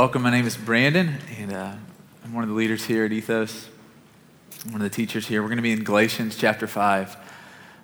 Welcome. 0.00 0.22
My 0.22 0.30
name 0.30 0.46
is 0.46 0.56
Brandon, 0.56 1.18
and 1.40 1.52
uh, 1.52 1.72
I'm 2.24 2.32
one 2.32 2.44
of 2.44 2.48
the 2.48 2.54
leaders 2.54 2.84
here 2.84 3.04
at 3.04 3.10
Ethos. 3.10 3.68
I'm 4.64 4.70
one 4.70 4.80
of 4.80 4.88
the 4.88 4.94
teachers 4.94 5.26
here. 5.26 5.42
We're 5.42 5.48
going 5.48 5.56
to 5.56 5.62
be 5.62 5.72
in 5.72 5.82
Galatians 5.82 6.36
chapter 6.38 6.68
5. 6.68 7.16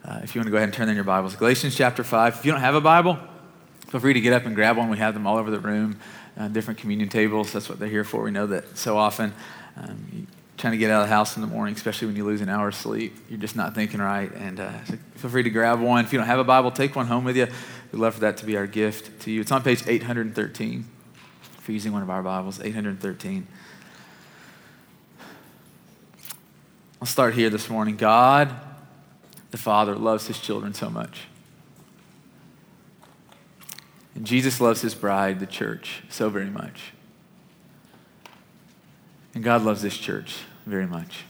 Uh, 0.04 0.20
if 0.22 0.32
you 0.32 0.38
want 0.38 0.46
to 0.46 0.52
go 0.52 0.56
ahead 0.56 0.68
and 0.68 0.72
turn 0.72 0.88
in 0.88 0.94
your 0.94 1.02
Bibles, 1.02 1.34
Galatians 1.34 1.74
chapter 1.74 2.04
5. 2.04 2.36
If 2.36 2.44
you 2.44 2.52
don't 2.52 2.60
have 2.60 2.76
a 2.76 2.80
Bible, 2.80 3.18
feel 3.88 3.98
free 3.98 4.12
to 4.12 4.20
get 4.20 4.32
up 4.32 4.46
and 4.46 4.54
grab 4.54 4.76
one. 4.76 4.90
We 4.90 4.98
have 4.98 5.12
them 5.12 5.26
all 5.26 5.38
over 5.38 5.50
the 5.50 5.58
room, 5.58 5.98
uh, 6.38 6.46
different 6.46 6.78
communion 6.78 7.08
tables. 7.08 7.52
That's 7.52 7.68
what 7.68 7.80
they're 7.80 7.88
here 7.88 8.04
for. 8.04 8.22
We 8.22 8.30
know 8.30 8.46
that 8.46 8.78
so 8.78 8.96
often, 8.96 9.34
um, 9.76 10.28
trying 10.56 10.74
to 10.74 10.78
get 10.78 10.92
out 10.92 11.02
of 11.02 11.08
the 11.08 11.14
house 11.14 11.34
in 11.34 11.42
the 11.42 11.48
morning, 11.48 11.74
especially 11.74 12.06
when 12.06 12.14
you 12.14 12.24
lose 12.24 12.42
an 12.42 12.48
hour 12.48 12.68
of 12.68 12.76
sleep, 12.76 13.16
you're 13.28 13.40
just 13.40 13.56
not 13.56 13.74
thinking 13.74 13.98
right. 13.98 14.32
And 14.34 14.60
uh, 14.60 14.84
so 14.84 14.98
feel 15.16 15.30
free 15.30 15.42
to 15.42 15.50
grab 15.50 15.80
one. 15.80 16.04
If 16.04 16.12
you 16.12 16.20
don't 16.20 16.28
have 16.28 16.38
a 16.38 16.44
Bible, 16.44 16.70
take 16.70 16.94
one 16.94 17.08
home 17.08 17.24
with 17.24 17.36
you. 17.36 17.48
We'd 17.90 17.98
love 17.98 18.14
for 18.14 18.20
that 18.20 18.36
to 18.36 18.46
be 18.46 18.56
our 18.56 18.68
gift 18.68 19.22
to 19.22 19.32
you. 19.32 19.40
It's 19.40 19.50
on 19.50 19.64
page 19.64 19.82
813 19.84 20.93
for 21.64 21.72
using 21.72 21.94
one 21.94 22.02
of 22.02 22.10
our 22.10 22.22
Bibles, 22.22 22.60
813. 22.60 23.46
I'll 27.00 27.06
start 27.06 27.32
here 27.32 27.48
this 27.48 27.70
morning. 27.70 27.96
God, 27.96 28.54
the 29.50 29.56
Father, 29.56 29.96
loves 29.96 30.26
his 30.26 30.38
children 30.38 30.74
so 30.74 30.90
much. 30.90 31.22
And 34.14 34.26
Jesus 34.26 34.60
loves 34.60 34.82
his 34.82 34.94
bride, 34.94 35.40
the 35.40 35.46
church, 35.46 36.02
so 36.10 36.28
very 36.28 36.50
much. 36.50 36.92
And 39.34 39.42
God 39.42 39.62
loves 39.62 39.80
this 39.80 39.96
church 39.96 40.40
very 40.66 40.86
much. 40.86 41.24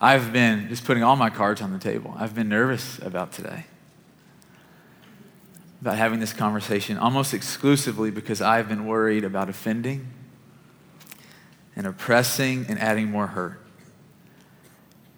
I've 0.00 0.32
been 0.32 0.66
just 0.70 0.86
putting 0.86 1.02
all 1.02 1.16
my 1.16 1.28
cards 1.28 1.60
on 1.60 1.74
the 1.74 1.78
table. 1.78 2.14
I've 2.16 2.34
been 2.34 2.48
nervous 2.48 2.98
about 3.00 3.32
today 3.32 3.66
about 5.82 5.98
having 5.98 6.20
this 6.20 6.32
conversation 6.32 6.96
almost 6.96 7.34
exclusively 7.34 8.12
because 8.12 8.40
I've 8.40 8.68
been 8.68 8.86
worried 8.86 9.24
about 9.24 9.48
offending 9.48 10.06
and 11.74 11.88
oppressing 11.88 12.66
and 12.68 12.78
adding 12.78 13.10
more 13.10 13.26
hurt. 13.26 13.60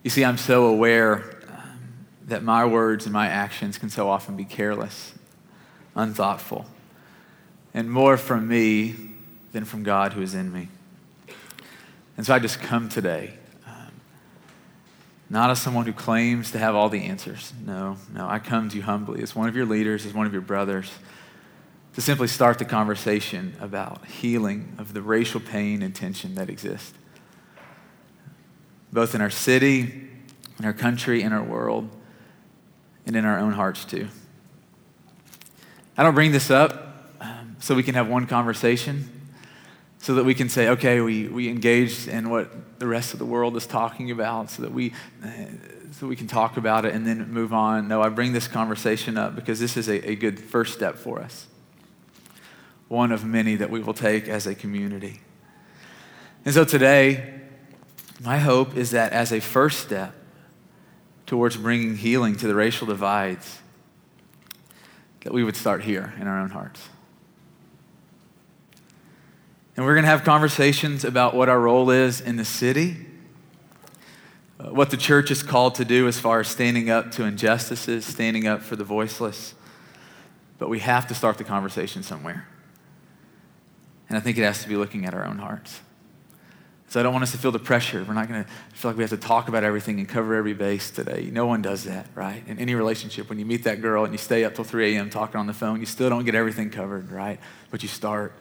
You 0.02 0.08
see, 0.08 0.24
I'm 0.24 0.38
so 0.38 0.64
aware 0.64 1.38
um, 1.48 2.06
that 2.28 2.42
my 2.42 2.64
words 2.64 3.04
and 3.04 3.12
my 3.12 3.26
actions 3.26 3.76
can 3.76 3.90
so 3.90 4.08
often 4.08 4.36
be 4.36 4.46
careless, 4.46 5.12
unthoughtful, 5.94 6.64
and 7.74 7.90
more 7.90 8.16
from 8.16 8.48
me 8.48 8.94
than 9.52 9.66
from 9.66 9.82
God 9.82 10.14
who 10.14 10.22
is 10.22 10.34
in 10.34 10.50
me. 10.50 10.68
And 12.16 12.24
so 12.24 12.34
I 12.34 12.38
just 12.38 12.58
come 12.60 12.88
today 12.88 13.34
not 15.34 15.50
as 15.50 15.60
someone 15.60 15.84
who 15.84 15.92
claims 15.92 16.52
to 16.52 16.58
have 16.60 16.76
all 16.76 16.88
the 16.88 17.02
answers. 17.02 17.52
No, 17.66 17.96
no. 18.14 18.28
I 18.28 18.38
come 18.38 18.68
to 18.68 18.76
you 18.76 18.82
humbly 18.84 19.20
as 19.20 19.34
one 19.34 19.48
of 19.48 19.56
your 19.56 19.66
leaders, 19.66 20.06
as 20.06 20.14
one 20.14 20.26
of 20.26 20.32
your 20.32 20.40
brothers, 20.40 20.92
to 21.94 22.00
simply 22.00 22.28
start 22.28 22.60
the 22.60 22.64
conversation 22.64 23.56
about 23.58 24.06
healing 24.06 24.76
of 24.78 24.94
the 24.94 25.02
racial 25.02 25.40
pain 25.40 25.82
and 25.82 25.92
tension 25.92 26.36
that 26.36 26.48
exists, 26.48 26.94
both 28.92 29.16
in 29.16 29.20
our 29.20 29.28
city, 29.28 30.08
in 30.60 30.64
our 30.64 30.72
country, 30.72 31.20
in 31.22 31.32
our 31.32 31.42
world, 31.42 31.90
and 33.04 33.16
in 33.16 33.24
our 33.24 33.40
own 33.40 33.54
hearts 33.54 33.84
too. 33.84 34.06
I 35.96 36.04
don't 36.04 36.14
bring 36.14 36.30
this 36.30 36.48
up 36.48 37.12
um, 37.20 37.56
so 37.58 37.74
we 37.74 37.82
can 37.82 37.96
have 37.96 38.06
one 38.06 38.28
conversation 38.28 39.13
so 40.04 40.16
that 40.16 40.24
we 40.24 40.34
can 40.34 40.50
say, 40.50 40.68
okay, 40.68 41.00
we, 41.00 41.28
we 41.28 41.48
engaged 41.48 42.08
in 42.08 42.28
what 42.28 42.78
the 42.78 42.86
rest 42.86 43.14
of 43.14 43.18
the 43.18 43.24
world 43.24 43.56
is 43.56 43.66
talking 43.66 44.10
about, 44.10 44.50
so 44.50 44.60
that 44.60 44.70
we 44.70 44.92
uh, 45.24 45.28
so 45.92 46.06
we 46.06 46.14
can 46.14 46.26
talk 46.26 46.58
about 46.58 46.84
it 46.84 46.94
and 46.94 47.06
then 47.06 47.32
move 47.32 47.54
on. 47.54 47.88
No, 47.88 48.02
I 48.02 48.10
bring 48.10 48.34
this 48.34 48.46
conversation 48.46 49.16
up 49.16 49.34
because 49.34 49.60
this 49.60 49.78
is 49.78 49.88
a, 49.88 50.10
a 50.10 50.14
good 50.14 50.38
first 50.38 50.74
step 50.74 50.96
for 50.96 51.22
us. 51.22 51.46
One 52.88 53.12
of 53.12 53.24
many 53.24 53.56
that 53.56 53.70
we 53.70 53.80
will 53.80 53.94
take 53.94 54.28
as 54.28 54.46
a 54.46 54.54
community. 54.54 55.22
And 56.44 56.52
so 56.52 56.64
today, 56.64 57.40
my 58.22 58.36
hope 58.36 58.76
is 58.76 58.90
that 58.90 59.14
as 59.14 59.32
a 59.32 59.40
first 59.40 59.78
step 59.80 60.12
towards 61.24 61.56
bringing 61.56 61.96
healing 61.96 62.36
to 62.36 62.46
the 62.46 62.54
racial 62.54 62.86
divides, 62.86 63.58
that 65.20 65.32
we 65.32 65.42
would 65.42 65.56
start 65.56 65.82
here 65.82 66.12
in 66.20 66.26
our 66.26 66.40
own 66.40 66.50
hearts. 66.50 66.90
And 69.76 69.84
we're 69.84 69.94
going 69.94 70.04
to 70.04 70.10
have 70.10 70.22
conversations 70.22 71.04
about 71.04 71.34
what 71.34 71.48
our 71.48 71.60
role 71.60 71.90
is 71.90 72.20
in 72.20 72.36
the 72.36 72.44
city, 72.44 72.96
uh, 74.60 74.70
what 74.70 74.90
the 74.90 74.96
church 74.96 75.30
is 75.30 75.42
called 75.42 75.74
to 75.76 75.84
do 75.84 76.06
as 76.06 76.18
far 76.18 76.40
as 76.40 76.48
standing 76.48 76.90
up 76.90 77.10
to 77.12 77.24
injustices, 77.24 78.04
standing 78.04 78.46
up 78.46 78.62
for 78.62 78.76
the 78.76 78.84
voiceless. 78.84 79.54
But 80.58 80.68
we 80.68 80.78
have 80.78 81.08
to 81.08 81.14
start 81.14 81.38
the 81.38 81.44
conversation 81.44 82.04
somewhere. 82.04 82.46
And 84.08 84.16
I 84.16 84.20
think 84.20 84.38
it 84.38 84.42
has 84.42 84.62
to 84.62 84.68
be 84.68 84.76
looking 84.76 85.06
at 85.06 85.14
our 85.14 85.24
own 85.24 85.38
hearts. 85.38 85.80
So 86.86 87.00
I 87.00 87.02
don't 87.02 87.12
want 87.12 87.24
us 87.24 87.32
to 87.32 87.38
feel 87.38 87.50
the 87.50 87.58
pressure. 87.58 88.04
We're 88.04 88.14
not 88.14 88.28
going 88.28 88.44
to 88.44 88.50
feel 88.74 88.90
like 88.92 88.96
we 88.96 89.02
have 89.02 89.10
to 89.10 89.16
talk 89.16 89.48
about 89.48 89.64
everything 89.64 89.98
and 89.98 90.08
cover 90.08 90.36
every 90.36 90.54
base 90.54 90.92
today. 90.92 91.28
No 91.32 91.46
one 91.46 91.60
does 91.60 91.82
that, 91.84 92.06
right? 92.14 92.46
In 92.46 92.60
any 92.60 92.76
relationship, 92.76 93.28
when 93.28 93.40
you 93.40 93.44
meet 93.44 93.64
that 93.64 93.82
girl 93.82 94.04
and 94.04 94.14
you 94.14 94.18
stay 94.18 94.44
up 94.44 94.54
till 94.54 94.62
3 94.62 94.94
a.m. 94.94 95.10
talking 95.10 95.40
on 95.40 95.48
the 95.48 95.52
phone, 95.52 95.80
you 95.80 95.86
still 95.86 96.08
don't 96.08 96.24
get 96.24 96.36
everything 96.36 96.70
covered, 96.70 97.10
right? 97.10 97.40
But 97.72 97.82
you 97.82 97.88
start. 97.88 98.34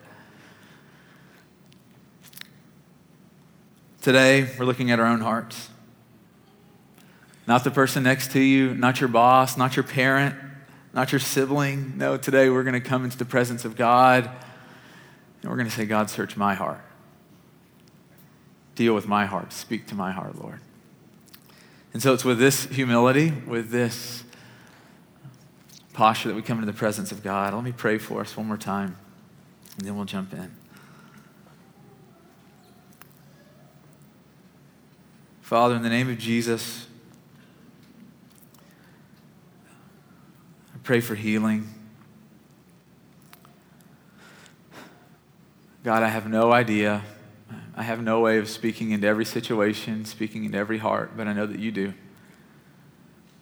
Today, 4.03 4.49
we're 4.59 4.65
looking 4.65 4.91
at 4.91 4.99
our 4.99 5.05
own 5.05 5.21
hearts. 5.21 5.69
Not 7.47 7.63
the 7.63 7.71
person 7.71 8.03
next 8.03 8.33
to 8.33 8.41
you, 8.41 8.73
not 8.73 8.99
your 8.99 9.07
boss, 9.07 9.55
not 9.55 9.77
your 9.77 9.83
parent, 9.83 10.35
not 10.93 11.13
your 11.13 11.19
sibling. 11.19 11.97
No, 11.97 12.17
today 12.17 12.49
we're 12.49 12.63
going 12.63 12.73
to 12.73 12.81
come 12.81 13.05
into 13.05 13.17
the 13.17 13.23
presence 13.23 13.63
of 13.63 13.77
God 13.77 14.29
and 15.41 15.49
we're 15.49 15.55
going 15.55 15.69
to 15.69 15.73
say, 15.73 15.85
God, 15.85 16.09
search 16.09 16.35
my 16.35 16.53
heart. 16.53 16.83
Deal 18.75 18.93
with 18.93 19.07
my 19.07 19.25
heart. 19.25 19.53
Speak 19.53 19.87
to 19.87 19.95
my 19.95 20.11
heart, 20.11 20.37
Lord. 20.37 20.59
And 21.93 22.03
so 22.03 22.13
it's 22.13 22.25
with 22.25 22.39
this 22.39 22.65
humility, 22.65 23.31
with 23.31 23.69
this 23.69 24.25
posture 25.93 26.27
that 26.27 26.35
we 26.35 26.41
come 26.41 26.59
into 26.59 26.69
the 26.69 26.77
presence 26.77 27.13
of 27.13 27.23
God. 27.23 27.53
Let 27.53 27.63
me 27.63 27.71
pray 27.71 27.99
for 27.99 28.19
us 28.19 28.35
one 28.35 28.47
more 28.47 28.57
time, 28.57 28.97
and 29.77 29.87
then 29.87 29.95
we'll 29.95 30.03
jump 30.03 30.33
in. 30.33 30.62
Father, 35.43 35.75
in 35.75 35.83
the 35.83 35.89
name 35.89 36.09
of 36.09 36.17
Jesus, 36.17 36.87
I 40.73 40.77
pray 40.83 41.01
for 41.01 41.15
healing. 41.15 41.67
God, 45.83 46.01
I 46.01 46.07
have 46.07 46.29
no 46.29 46.53
idea. 46.53 47.03
I 47.75 47.83
have 47.83 48.01
no 48.01 48.21
way 48.21 48.37
of 48.37 48.47
speaking 48.47 48.91
into 48.91 49.05
every 49.05 49.25
situation, 49.25 50.05
speaking 50.05 50.45
into 50.45 50.57
every 50.57 50.77
heart, 50.77 51.11
but 51.17 51.27
I 51.27 51.33
know 51.33 51.45
that 51.45 51.59
you 51.59 51.73
do. 51.73 51.93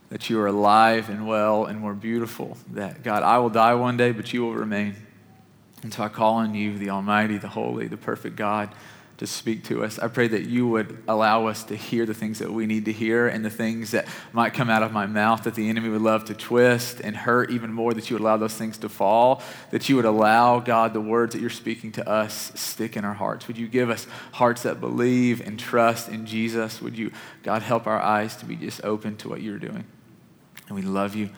That 0.10 0.28
you 0.28 0.40
are 0.40 0.48
alive 0.48 1.08
and 1.08 1.28
well 1.28 1.66
and 1.66 1.80
more 1.80 1.94
beautiful. 1.94 2.58
That, 2.72 3.04
God, 3.04 3.22
I 3.22 3.38
will 3.38 3.52
die 3.52 3.76
one 3.76 3.96
day, 3.96 4.12
but 4.12 4.34
you 4.34 4.42
will 4.42 4.56
remain. 4.56 4.96
And 5.84 5.94
so 5.94 6.02
I 6.02 6.10
call 6.10 6.34
on 6.34 6.56
you, 6.56 6.80
the 6.80 6.90
Almighty, 6.90 7.38
the 7.38 7.48
Holy, 7.48 7.88
the 7.88 7.96
perfect 7.96 8.36
God 8.36 8.74
to 9.22 9.28
speak 9.28 9.64
to 9.64 9.84
us. 9.84 10.00
I 10.00 10.08
pray 10.08 10.28
that 10.30 10.48
you 10.48 10.68
would 10.68 11.04
allow 11.08 11.46
us 11.46 11.64
to 11.66 11.76
hear 11.76 12.08
the 12.08 12.14
things 12.16 12.40
that 12.40 12.52
we 12.52 12.66
need 12.66 12.86
to 12.86 12.92
hear 12.92 13.28
and 13.28 13.46
the 13.46 13.52
things 13.52 13.92
that 13.92 14.08
might 14.34 14.56
come 14.56 14.68
out 14.68 14.82
of 14.82 14.92
my 14.92 15.06
mouth 15.06 15.44
that 15.44 15.54
the 15.54 15.70
enemy 15.70 15.90
would 15.90 16.02
love 16.02 16.26
to 16.26 16.34
twist 16.34 17.00
and 17.02 17.16
hurt 17.16 17.52
even 17.52 17.72
more, 17.72 17.94
that 17.94 18.10
you 18.10 18.16
would 18.16 18.24
allow 18.24 18.38
those 18.38 18.56
things 18.56 18.80
to 18.80 18.90
fall, 18.90 19.44
that 19.70 19.88
you 19.88 19.96
would 19.96 20.06
allow, 20.06 20.60
God, 20.60 20.94
the 20.94 21.02
words 21.02 21.36
that 21.36 21.40
you're 21.40 21.52
speaking 21.52 21.92
to 21.92 22.10
us 22.10 22.52
stick 22.56 22.98
in 22.98 23.06
our 23.06 23.14
hearts. 23.14 23.48
Would 23.48 23.60
you 23.60 23.68
give 23.68 23.92
us 23.92 24.08
hearts 24.32 24.64
that 24.64 24.80
believe 24.80 25.40
and 25.46 25.60
trust 25.60 26.10
in 26.10 26.26
Jesus? 26.26 26.82
Would 26.82 26.98
you, 26.98 27.12
God, 27.44 27.62
help 27.62 27.86
our 27.86 28.02
eyes 28.02 28.36
to 28.38 28.46
be 28.46 28.56
just 28.56 28.84
open 28.84 29.18
to 29.18 29.30
what 29.30 29.44
you're 29.44 29.60
doing? 29.60 29.86
And 30.68 30.76
we 30.76 30.82
love 30.82 31.14
you. 31.14 31.30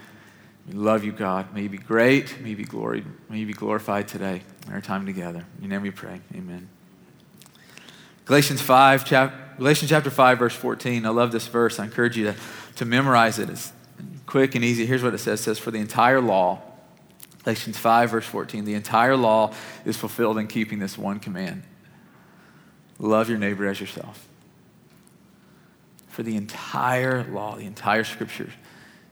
We 0.70 0.74
love 0.76 1.04
you, 1.04 1.12
God. 1.12 1.54
May 1.54 1.64
you 1.64 1.70
be 1.70 1.80
great. 1.80 2.40
May 2.40 2.52
you 2.52 2.56
be 2.56 2.64
gloried. 2.64 3.04
May 3.30 3.40
you 3.40 3.46
be 3.46 3.52
glorified 3.52 4.08
today 4.08 4.42
in 4.68 4.72
our 4.72 4.80
time 4.80 5.06
together. 5.06 5.46
In 5.58 5.64
your 5.64 5.70
name 5.72 5.82
we 5.82 5.92
pray. 5.92 6.22
Amen. 6.34 6.70
Galatians 8.26 8.62
5, 8.62 9.06
chap- 9.06 9.58
Galatians 9.58 9.90
chapter 9.90 10.10
5, 10.10 10.40
verse 10.40 10.56
14. 10.56 11.06
I 11.06 11.10
love 11.10 11.32
this 11.32 11.48
verse. 11.48 11.80
I 11.80 11.86
encourage 11.86 12.18
you 12.18 12.26
to, 12.26 12.36
to 12.78 12.86
memorize 12.86 13.40
it. 13.40 13.50
It's 13.50 13.72
quick 14.26 14.56
and 14.56 14.64
easy. 14.64 14.86
Here's 14.86 15.04
what 15.04 15.14
it 15.14 15.20
says. 15.20 15.42
It 15.42 15.44
says, 15.44 15.60
For 15.60 15.72
the 15.72 15.80
entire 15.80 16.22
law, 16.22 16.62
Galatians 17.44 17.78
5, 17.78 18.12
verse 18.12 18.26
14, 18.26 18.66
the 18.66 18.74
entire 18.74 19.18
law 19.18 19.54
is 19.86 19.98
fulfilled 19.98 20.38
in 20.38 20.48
keeping 20.48 20.80
this 20.80 20.98
one 20.98 21.20
command. 21.20 21.64
Love 23.00 23.30
your 23.30 23.38
neighbor 23.38 23.68
as 23.68 23.82
yourself. 23.82 24.28
For 26.08 26.24
the 26.24 26.38
entire 26.38 27.24
law, 27.26 27.56
the 27.56 27.66
entire 27.66 28.04
scripture 28.04 28.50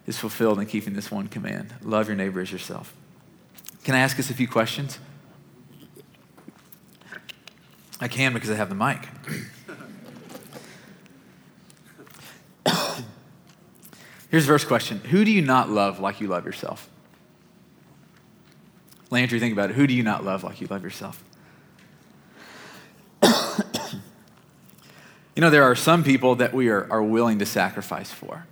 is 0.07 0.17
fulfilled 0.17 0.59
in 0.59 0.65
keeping 0.65 0.93
this 0.93 1.11
one 1.11 1.27
command. 1.27 1.73
Love 1.81 2.07
your 2.07 2.15
neighbor 2.15 2.39
as 2.39 2.51
yourself. 2.51 2.93
Can 3.83 3.95
I 3.95 3.99
ask 3.99 4.17
us 4.19 4.29
a 4.29 4.33
few 4.33 4.47
questions? 4.47 4.99
I 8.01 8.07
can 8.07 8.33
because 8.33 8.49
I 8.49 8.55
have 8.55 8.69
the 8.69 8.75
mic. 8.75 9.07
Here's 14.31 14.45
the 14.45 14.53
first 14.53 14.67
question 14.67 14.99
Who 15.11 15.23
do 15.23 15.31
you 15.31 15.41
not 15.43 15.69
love 15.69 15.99
like 15.99 16.19
you 16.19 16.27
love 16.27 16.45
yourself? 16.45 16.89
Landry, 19.11 19.39
think 19.39 19.53
about 19.53 19.69
it. 19.69 19.75
Who 19.75 19.85
do 19.85 19.93
you 19.93 20.03
not 20.03 20.23
love 20.23 20.43
like 20.43 20.61
you 20.61 20.67
love 20.67 20.83
yourself? 20.83 21.21
you 23.21 23.29
know, 25.37 25.49
there 25.49 25.63
are 25.63 25.75
some 25.75 26.03
people 26.03 26.35
that 26.35 26.53
we 26.53 26.69
are, 26.69 26.87
are 26.89 27.03
willing 27.03 27.37
to 27.39 27.45
sacrifice 27.45 28.09
for. 28.09 28.47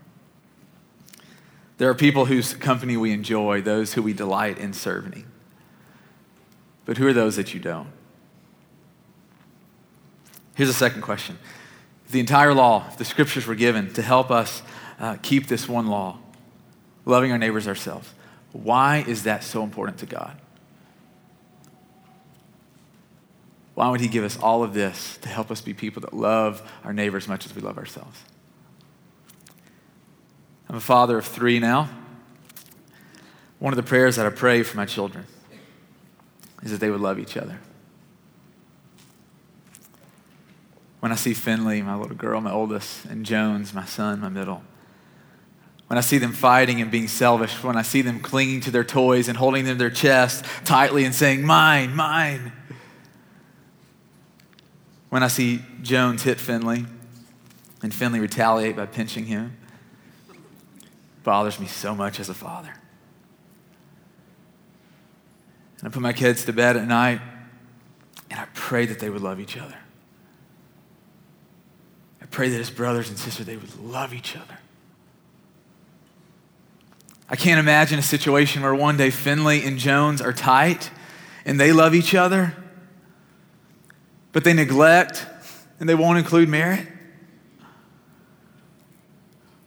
There 1.78 1.90
are 1.90 1.96
people 1.96 2.26
whose 2.26 2.54
company 2.54 2.98
we 2.98 3.14
enjoy, 3.14 3.62
those 3.62 3.94
who 3.94 4.04
we 4.04 4.12
delight 4.12 4.58
in 4.58 4.74
serving. 4.74 5.26
But 6.84 6.98
who 6.98 7.08
are 7.08 7.14
those 7.14 7.38
that 7.38 7.54
you 7.54 7.62
don't? 7.62 7.88
Here's 10.60 10.68
a 10.68 10.74
second 10.74 11.04
question. 11.04 11.40
If 12.06 12.12
the 12.12 12.20
entire 12.20 12.54
law, 12.54 12.86
if 12.90 12.98
the 12.98 13.06
scriptures 13.06 13.48
were 13.48 13.56
given 13.56 13.94
to 13.94 14.02
help 14.02 14.30
us 14.30 14.62
uh, 15.00 15.16
keep 15.22 15.48
this 15.48 15.70
one 15.70 15.88
law, 15.88 16.18
loving 17.06 17.32
our 17.32 17.38
neighbors 17.38 17.66
ourselves, 17.66 18.14
why 18.52 19.06
is 19.08 19.24
that 19.24 19.46
so 19.46 19.64
important 19.64 20.00
to 20.00 20.06
God? 20.06 20.38
Why 23.74 23.90
would 23.90 24.02
He 24.02 24.10
give 24.10 24.26
us 24.26 24.38
all 24.38 24.62
of 24.62 24.74
this 24.74 25.18
to 25.22 25.30
help 25.30 25.50
us 25.50 25.62
be 25.62 25.74
people 25.74 26.02
that 26.02 26.14
love 26.14 26.62
our 26.84 26.92
neighbors 26.92 27.24
as 27.24 27.30
much 27.30 27.46
as 27.46 27.56
we 27.56 27.62
love 27.62 27.78
ourselves? 27.78 28.20
I'm 30.68 30.76
a 30.76 30.82
father 30.82 31.18
of 31.20 31.26
three 31.26 31.60
now. 31.60 31.90
One 33.60 33.72
of 33.72 33.78
the 33.78 33.84
prayers 33.84 34.18
that 34.18 34.26
I 34.26 34.30
pray 34.30 34.64
for 34.64 34.76
my 34.76 34.86
children 34.86 35.26
is 36.64 36.72
that 36.72 36.82
they 36.82 36.90
would 36.90 37.00
love 37.00 37.18
each 37.18 37.38
other. 37.38 37.60
When 41.00 41.12
I 41.12 41.16
see 41.16 41.34
Finley, 41.34 41.82
my 41.82 41.96
little 41.96 42.16
girl, 42.16 42.42
my 42.42 42.52
oldest, 42.52 43.06
and 43.06 43.26
Jones, 43.26 43.74
my 43.74 43.86
son, 43.86 44.20
my 44.20 44.30
middle, 44.30 44.64
when 45.88 45.98
I 45.98 46.02
see 46.02 46.20
them 46.20 46.34
fighting 46.34 46.82
and 46.82 46.92
being 46.92 47.08
selfish, 47.08 47.64
when 47.64 47.76
I 47.76 47.82
see 47.82 48.04
them 48.04 48.20
clinging 48.20 48.62
to 48.62 48.72
their 48.72 48.84
toys 48.84 49.28
and 49.28 49.36
holding 49.36 49.66
them 49.66 49.76
to 49.76 49.80
their 49.80 49.90
chest 49.90 50.46
tightly 50.64 51.04
and 51.04 51.16
saying, 51.16 51.44
Mine, 51.44 51.96
mine, 51.96 52.52
when 55.10 55.24
I 55.24 55.28
see 55.28 55.62
Jones 55.82 56.22
hit 56.22 56.40
Finley 56.40 56.86
and 57.82 57.92
Finley 57.92 58.20
retaliate 58.20 58.76
by 58.76 58.86
pinching 58.86 59.26
him, 59.26 59.58
bothers 61.24 61.60
me 61.60 61.66
so 61.66 61.96
much 61.96 62.20
as 62.20 62.30
a 62.30 62.36
father. 62.36 62.74
And 65.80 65.88
I 65.88 65.92
put 65.92 66.04
my 66.04 66.14
kids 66.14 66.46
to 66.46 66.54
bed 66.54 66.78
at 66.78 66.88
night 66.88 67.20
and 68.30 68.40
I 68.40 68.46
pray 68.54 68.86
that 68.86 69.00
they 69.00 69.10
would 69.10 69.22
love 69.22 69.40
each 69.40 69.58
other. 69.58 69.79
Pray 72.32 72.50
that 72.50 72.60
as 72.60 72.70
brothers 72.70 73.10
and 73.10 73.18
sisters, 73.18 73.46
they 73.46 73.58
would 73.58 73.80
love 73.80 74.14
each 74.14 74.36
other. 74.36 74.60
I 77.30 77.36
can't 77.36 77.60
imagine 77.60 78.00
a 78.00 78.04
situation 78.04 78.64
where 78.64 78.74
one 78.74 78.98
day 78.98 79.10
Finley 79.10 79.64
and 79.64 79.78
Jones 79.78 80.22
are 80.22 80.34
tight 80.34 80.90
and 81.46 81.60
they 81.60 81.72
love 81.72 81.94
each 81.94 82.16
other 82.16 82.56
but 84.32 84.44
they 84.44 84.54
neglect 84.54 85.26
and 85.80 85.88
they 85.88 85.96
won't 85.96 86.18
include 86.18 86.50
Merritt? 86.50 86.88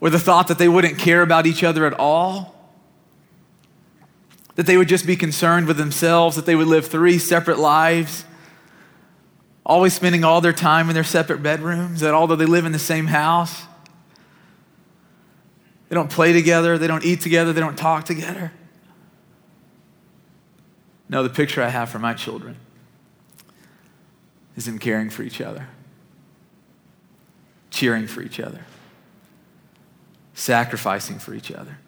Or 0.01 0.11
the 0.11 0.19
thought 0.19 0.49
that 0.49 0.59
they 0.59 0.69
wouldn't 0.69 0.99
care 0.99 1.23
about 1.23 1.47
each 1.47 1.63
other 1.63 1.87
at 1.87 1.95
all? 1.95 2.55
That 4.57 4.67
they 4.67 4.77
would 4.77 4.89
just 4.89 5.07
be 5.07 5.17
concerned 5.17 5.67
with 5.67 5.77
themselves, 5.77 6.37
that 6.37 6.45
they 6.45 6.57
would 6.57 6.67
live 6.67 6.87
three 6.87 7.19
separate 7.19 7.59
lives, 7.59 8.25
always 9.65 9.95
spending 9.95 10.25
all 10.25 10.41
their 10.41 10.53
time 10.53 10.89
in 10.89 10.95
their 10.95 11.05
separate 11.05 11.43
bedrooms, 11.43 12.01
that 12.01 12.15
although 12.15 12.37
they 12.37 12.47
live 12.47 12.65
in 12.65 12.73
the 12.73 12.79
same 12.79 13.07
house, 13.07 13.63
they 15.89 15.95
don't 15.95 16.11
play 16.11 16.33
together, 16.33 16.79
they 16.79 16.87
don't 16.87 17.05
eat 17.05 17.21
together, 17.21 17.53
they 17.53 17.61
don't 17.61 17.77
talk 17.77 18.05
together. 18.05 18.53
No, 21.09 21.23
the 21.23 21.31
picture 21.31 21.63
I 21.63 21.69
have 21.69 21.91
for 21.91 21.99
my 21.99 22.15
children 22.15 22.57
is 24.57 24.67
in 24.67 24.79
caring 24.79 25.11
for 25.11 25.23
each 25.23 25.41
other, 25.41 25.69
cheering 27.71 28.07
for 28.07 28.23
each 28.23 28.41
other, 28.41 28.65
sacrificing 30.35 31.19
for 31.19 31.35
each 31.35 31.53
other, 31.53 31.79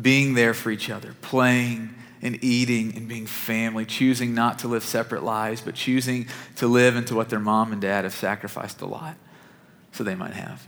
being 0.00 0.34
there 0.34 0.54
for 0.54 0.70
each 0.70 0.88
other, 0.90 1.14
playing 1.20 1.94
and 2.26 2.42
eating 2.42 2.96
and 2.96 3.06
being 3.06 3.24
family, 3.24 3.86
choosing 3.86 4.34
not 4.34 4.58
to 4.58 4.68
live 4.68 4.82
separate 4.82 5.22
lives, 5.22 5.60
but 5.60 5.76
choosing 5.76 6.26
to 6.56 6.66
live 6.66 6.96
into 6.96 7.14
what 7.14 7.28
their 7.28 7.38
mom 7.38 7.72
and 7.72 7.80
dad 7.80 8.02
have 8.02 8.12
sacrificed 8.12 8.80
a 8.80 8.86
lot 8.86 9.16
so 9.92 10.02
they 10.02 10.16
might 10.16 10.32
have. 10.32 10.66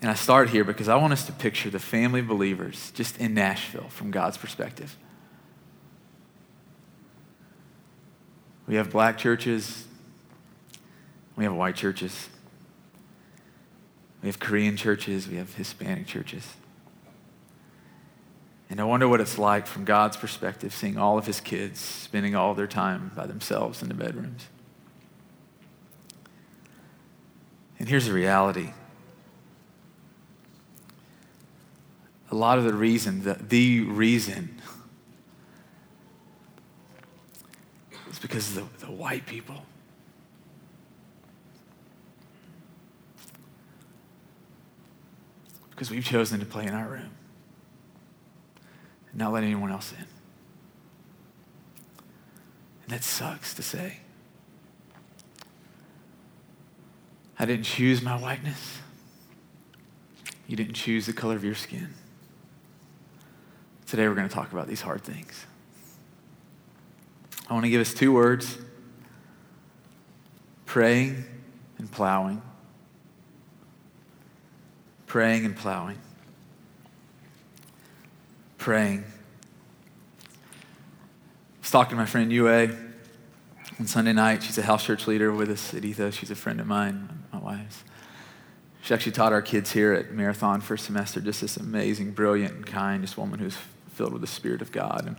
And 0.00 0.10
I 0.10 0.14
start 0.14 0.48
here 0.48 0.64
because 0.64 0.88
I 0.88 0.96
want 0.96 1.12
us 1.12 1.26
to 1.26 1.32
picture 1.32 1.68
the 1.68 1.78
family 1.78 2.22
believers 2.22 2.90
just 2.92 3.18
in 3.18 3.34
Nashville 3.34 3.88
from 3.90 4.10
God's 4.10 4.38
perspective. 4.38 4.96
We 8.66 8.76
have 8.76 8.90
black 8.90 9.18
churches. 9.18 9.84
We 11.36 11.44
have 11.44 11.54
white 11.54 11.76
churches. 11.76 12.28
We 14.22 14.28
have 14.28 14.38
Korean 14.38 14.76
churches. 14.76 15.28
We 15.28 15.36
have 15.36 15.54
Hispanic 15.54 16.06
churches. 16.06 16.54
And 18.70 18.80
I 18.80 18.84
wonder 18.84 19.08
what 19.08 19.20
it's 19.20 19.38
like 19.38 19.66
from 19.66 19.84
God's 19.84 20.16
perspective, 20.16 20.74
seeing 20.74 20.98
all 20.98 21.16
of 21.16 21.26
his 21.26 21.40
kids 21.40 21.80
spending 21.80 22.34
all 22.34 22.54
their 22.54 22.66
time 22.66 23.12
by 23.16 23.26
themselves 23.26 23.82
in 23.82 23.88
the 23.88 23.94
bedrooms. 23.94 24.48
And 27.78 27.88
here's 27.88 28.06
the 28.06 28.12
reality 28.12 28.72
a 32.30 32.34
lot 32.34 32.58
of 32.58 32.64
the 32.64 32.74
reason, 32.74 33.22
the, 33.22 33.34
the 33.34 33.80
reason 33.80 34.60
is 38.10 38.18
because 38.18 38.54
of 38.54 38.80
the, 38.80 38.86
the 38.86 38.92
white 38.92 39.24
people. 39.24 39.62
Because 45.70 45.90
we've 45.90 46.04
chosen 46.04 46.38
to 46.40 46.44
play 46.44 46.66
in 46.66 46.74
our 46.74 46.86
room 46.86 47.17
not 49.18 49.32
let 49.32 49.44
anyone 49.44 49.70
else 49.70 49.92
in. 49.92 50.06
And 52.82 52.88
that 52.88 53.04
sucks 53.04 53.52
to 53.54 53.62
say. 53.62 53.98
I 57.38 57.44
didn't 57.44 57.64
choose 57.64 58.02
my 58.02 58.16
whiteness. 58.16 58.78
You 60.46 60.56
didn't 60.56 60.74
choose 60.74 61.06
the 61.06 61.12
color 61.12 61.36
of 61.36 61.44
your 61.44 61.54
skin. 61.54 61.94
Today 63.86 64.08
we're 64.08 64.14
going 64.14 64.28
to 64.28 64.34
talk 64.34 64.52
about 64.52 64.66
these 64.66 64.80
hard 64.80 65.02
things. 65.02 65.44
I 67.48 67.54
want 67.54 67.64
to 67.64 67.70
give 67.70 67.80
us 67.80 67.94
two 67.94 68.12
words 68.12 68.58
praying 70.66 71.24
and 71.78 71.90
plowing. 71.90 72.42
Praying 75.06 75.46
and 75.46 75.56
plowing. 75.56 75.98
Praying. 78.68 79.02
I 80.20 80.26
was 81.62 81.70
talking 81.70 81.92
to 81.92 81.96
my 81.96 82.04
friend 82.04 82.30
Yue 82.30 82.50
on 82.50 83.86
Sunday 83.86 84.12
night. 84.12 84.42
She's 84.42 84.58
a 84.58 84.62
house 84.62 84.84
church 84.84 85.06
leader 85.06 85.32
with 85.32 85.48
us 85.48 85.72
at 85.72 85.86
Ethos. 85.86 86.14
She's 86.14 86.30
a 86.30 86.34
friend 86.34 86.60
of 86.60 86.66
mine, 86.66 87.24
my 87.32 87.38
wife's. 87.38 87.82
She 88.82 88.92
actually 88.92 89.12
taught 89.12 89.32
our 89.32 89.40
kids 89.40 89.72
here 89.72 89.94
at 89.94 90.10
Marathon 90.10 90.60
for 90.60 90.74
a 90.74 90.78
semester. 90.78 91.22
Just 91.22 91.40
this 91.40 91.56
amazing, 91.56 92.10
brilliant, 92.10 92.56
and 92.56 92.66
kind, 92.66 93.02
just 93.02 93.16
woman 93.16 93.40
who's 93.40 93.56
filled 93.94 94.12
with 94.12 94.20
the 94.20 94.26
Spirit 94.26 94.60
of 94.60 94.70
God. 94.70 95.06
And 95.06 95.16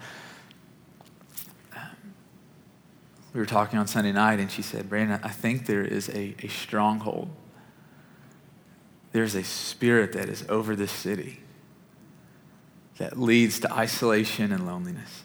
um, 1.75 2.13
we 3.33 3.39
were 3.39 3.47
talking 3.47 3.79
on 3.79 3.87
Sunday 3.87 4.11
night, 4.11 4.39
and 4.39 4.51
she 4.51 4.61
said, 4.61 4.87
Brandon, 4.89 5.19
I 5.23 5.29
think 5.29 5.65
there 5.65 5.83
is 5.83 6.07
a, 6.09 6.35
a 6.43 6.49
stronghold. 6.49 7.31
There's 9.11 9.33
a 9.33 9.43
spirit 9.43 10.13
that 10.13 10.29
is 10.29 10.45
over 10.49 10.75
this 10.75 10.91
city 10.91 11.39
that 12.99 13.17
leads 13.17 13.59
to 13.61 13.73
isolation 13.73 14.51
and 14.51 14.67
loneliness. 14.67 15.23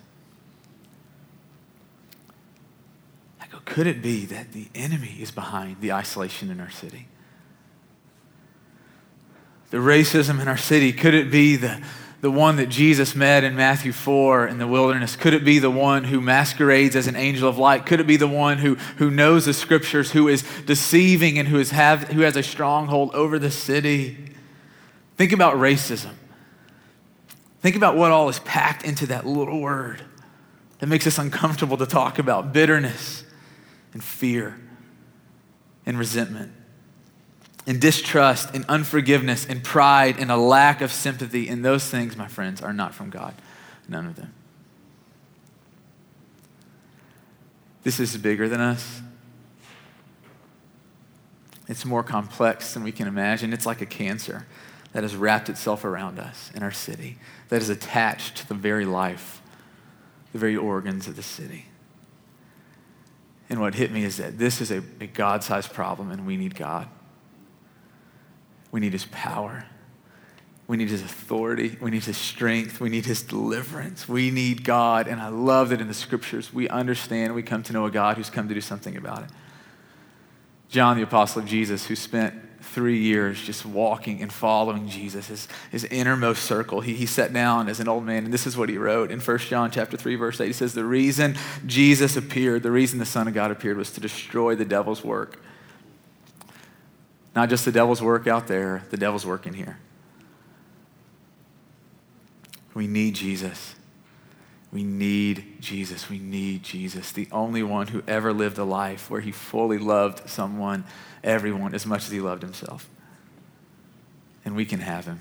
I 3.41 3.47
go, 3.49 3.59
could 3.65 3.89
it 3.89 4.01
be 4.01 4.25
that 4.27 4.53
the 4.53 4.69
enemy 4.75 5.17
is 5.21 5.33
behind 5.33 5.81
the 5.81 5.93
isolation 5.93 6.51
in 6.51 6.61
our 6.61 6.71
city? 6.71 7.09
The 9.71 9.79
racism 9.79 10.41
in 10.41 10.47
our 10.47 10.57
city, 10.57 10.93
could 10.93 11.15
it 11.15 11.33
be 11.33 11.57
the, 11.57 11.85
the 12.21 12.31
one 12.31 12.57
that 12.57 12.69
Jesus 12.69 13.17
met 13.17 13.43
in 13.43 13.57
Matthew 13.57 13.91
4 13.91 14.47
in 14.47 14.59
the 14.59 14.69
wilderness? 14.69 15.17
Could 15.17 15.35
it 15.35 15.45
be 15.45 15.59
the 15.59 15.71
one 15.71 16.05
who 16.05 16.21
masquerades 16.21 16.95
as 16.95 17.09
an 17.09 17.17
angel 17.17 17.49
of 17.49 17.59
light? 17.59 17.87
Could 17.87 17.99
it 17.99 18.07
be 18.07 18.17
the 18.17 18.29
one 18.29 18.59
who, 18.59 18.77
who 18.99 19.11
knows 19.11 19.47
the 19.47 19.53
scriptures, 19.53 20.13
who 20.13 20.29
is 20.29 20.45
deceiving 20.65 21.41
and 21.41 21.49
who, 21.49 21.59
is 21.59 21.73
have, 21.73 22.05
who 22.05 22.21
has 22.21 22.37
a 22.37 22.43
stronghold 22.45 23.13
over 23.17 23.37
the 23.37 23.51
city? 23.51 24.33
Think 25.17 25.33
about 25.33 25.57
racism. 25.57 26.13
Think 27.65 27.77
about 27.77 27.97
what 27.97 28.11
all 28.11 28.29
is 28.29 28.41
packed 28.41 28.85
into 28.85 29.07
that 29.07 29.27
little 29.27 29.59
word 29.59 30.03
that 30.81 30.87
makes 30.87 31.07
us 31.07 31.17
uncomfortable 31.17 31.79
to 31.79 31.87
talk 31.87 32.19
about 32.19 32.53
bitterness 32.53 33.25
and 33.95 34.05
fear 34.05 34.61
and 35.87 35.99
resentment 35.99 36.53
and 37.67 37.81
distrust 37.81 38.51
and 38.53 38.67
unforgiveness 38.69 39.47
and 39.47 39.65
pride 39.65 40.19
and 40.19 40.31
a 40.31 40.37
lack 40.37 40.83
of 40.83 40.93
sympathy. 40.93 41.49
And 41.49 41.65
those 41.65 41.89
things, 41.89 42.19
my 42.19 42.29
friends, 42.29 42.61
are 42.61 42.75
not 42.75 42.95
from 42.95 43.09
God. 43.09 43.33
None 43.89 44.09
of 44.09 44.17
them. 44.17 44.35
This 47.83 47.99
is 47.99 48.15
bigger 48.19 48.47
than 48.47 48.61
us. 48.61 49.01
It's 51.67 51.87
more 51.87 52.03
complex 52.03 52.75
than 52.75 52.85
we 52.85 52.93
can 52.93 53.09
imagine. 53.09 53.55
It's 53.55 53.65
like 53.65 53.81
a 53.81 53.87
cancer 53.87 54.45
that 54.95 55.03
has 55.03 55.17
wrapped 55.17 55.49
itself 55.49 55.85
around 55.85 56.19
us 56.21 56.51
in 56.55 56.63
our 56.63 56.71
city, 56.71 57.19
that 57.49 57.61
is 57.61 57.69
attached 57.69 58.37
to 58.37 58.49
the 58.49 58.55
very 58.55 58.85
life, 58.85 59.43
the 60.33 60.39
very 60.39 60.57
organs 60.57 61.09
of 61.09 61.17
the 61.17 61.23
city. 61.23 61.67
And 63.51 63.61
what 63.61 63.75
hit 63.75 63.91
me 63.91 64.05
is 64.05 64.17
that 64.17 64.39
this 64.39 64.61
is 64.61 64.71
a, 64.71 64.83
a 65.01 65.07
God 65.09 65.43
sized 65.43 65.73
problem, 65.73 66.13
and 66.13 66.25
we 66.25 66.37
need 66.37 66.55
God. 66.55 66.89
We 68.71 68.79
need 68.81 68.93
His 68.93 69.07
power. 69.07 69.67
We 70.69 70.77
need 70.77 70.91
His 70.91 71.03
authority. 71.03 71.77
We 71.81 71.91
need 71.91 72.05
His 72.05 72.17
strength. 72.17 72.81
We 72.81 72.89
need 72.89 73.05
His 73.05 73.21
deliverance. 73.21 74.09
We 74.09 74.31
need 74.31 74.63
God. 74.63 75.09
And 75.09 75.21
I 75.21 75.29
love 75.29 75.71
that 75.71 75.81
in 75.81 75.89
the 75.89 75.95
scriptures 75.95 76.55
we 76.55 76.69
understand, 76.69 77.35
we 77.35 77.43
come 77.43 77.65
to 77.65 77.73
know 77.73 77.85
a 77.85 77.91
God 77.91 78.17
who's 78.17 78.31
come 78.31 78.49
to 78.49 78.55
do 78.55 78.61
something 78.61 78.97
about 78.97 79.25
it. 79.25 79.31
John, 80.69 80.97
the 80.97 81.03
apostle 81.03 81.43
of 81.43 81.49
Jesus, 81.49 81.87
who 81.87 81.97
spent 81.97 82.44
three 82.65 82.99
years 82.99 83.41
just 83.41 83.65
walking 83.65 84.23
and 84.23 84.33
following 84.33 84.89
Jesus, 84.89 85.29
his, 85.29 85.49
his 85.71 85.85
innermost 85.85 86.45
circle. 86.45 86.81
He, 86.81 86.95
he 86.95 87.07
sat 87.07 87.33
down 87.33 87.69
as 87.69 87.81
an 87.81 87.89
old 87.89 88.05
man, 88.05 88.25
and 88.25 88.35
this 88.35 88.47
is 88.47 88.57
what 88.57 88.69
he 88.69 88.79
wrote 88.79 89.11
in 89.11 89.21
1 89.21 89.39
John 89.39 89.71
chapter 89.71 89.97
3, 89.97 90.17
verse 90.17 90.41
8. 90.41 90.47
He 90.47 90.53
says, 90.53 90.75
The 90.75 90.85
reason 90.85 91.37
Jesus 91.67 92.17
appeared, 92.17 92.63
the 92.63 92.71
reason 92.71 92.99
the 92.99 93.07
Son 93.07 93.29
of 93.29 93.35
God 93.35 93.51
appeared 93.51 93.77
was 93.77 93.93
to 93.93 94.01
destroy 94.01 94.55
the 94.55 94.65
devil's 94.65 95.05
work. 95.05 95.41
Not 97.35 97.49
just 97.49 97.65
the 97.65 97.73
devil's 97.73 98.01
work 98.01 98.27
out 98.27 98.47
there, 98.47 98.85
the 98.91 98.97
devil's 98.97 99.27
work 99.27 99.47
in 99.47 99.55
here. 99.55 99.79
We 102.75 102.87
need 102.87 103.15
Jesus. 103.15 103.77
We 104.75 104.83
need 104.83 105.61
Jesus. 105.61 106.11
We 106.11 106.19
need 106.19 106.65
Jesus, 106.65 107.13
the 107.13 107.29
only 107.31 107.63
one 107.63 107.87
who 107.87 108.03
ever 108.09 108.33
lived 108.33 108.59
a 108.59 108.65
life 108.65 109.09
where 109.09 109.21
he 109.21 109.31
fully 109.31 109.79
loved 109.79 110.29
someone, 110.29 110.83
everyone, 111.23 111.77
as 111.77 111.87
much 111.87 112.05
as 112.07 112.11
he 112.11 112.21
loved 112.21 112.43
himself. 112.43 112.91
And 114.45 114.57
we 114.57 114.65
can 114.65 114.81
have 114.81 115.07
him. 115.07 115.21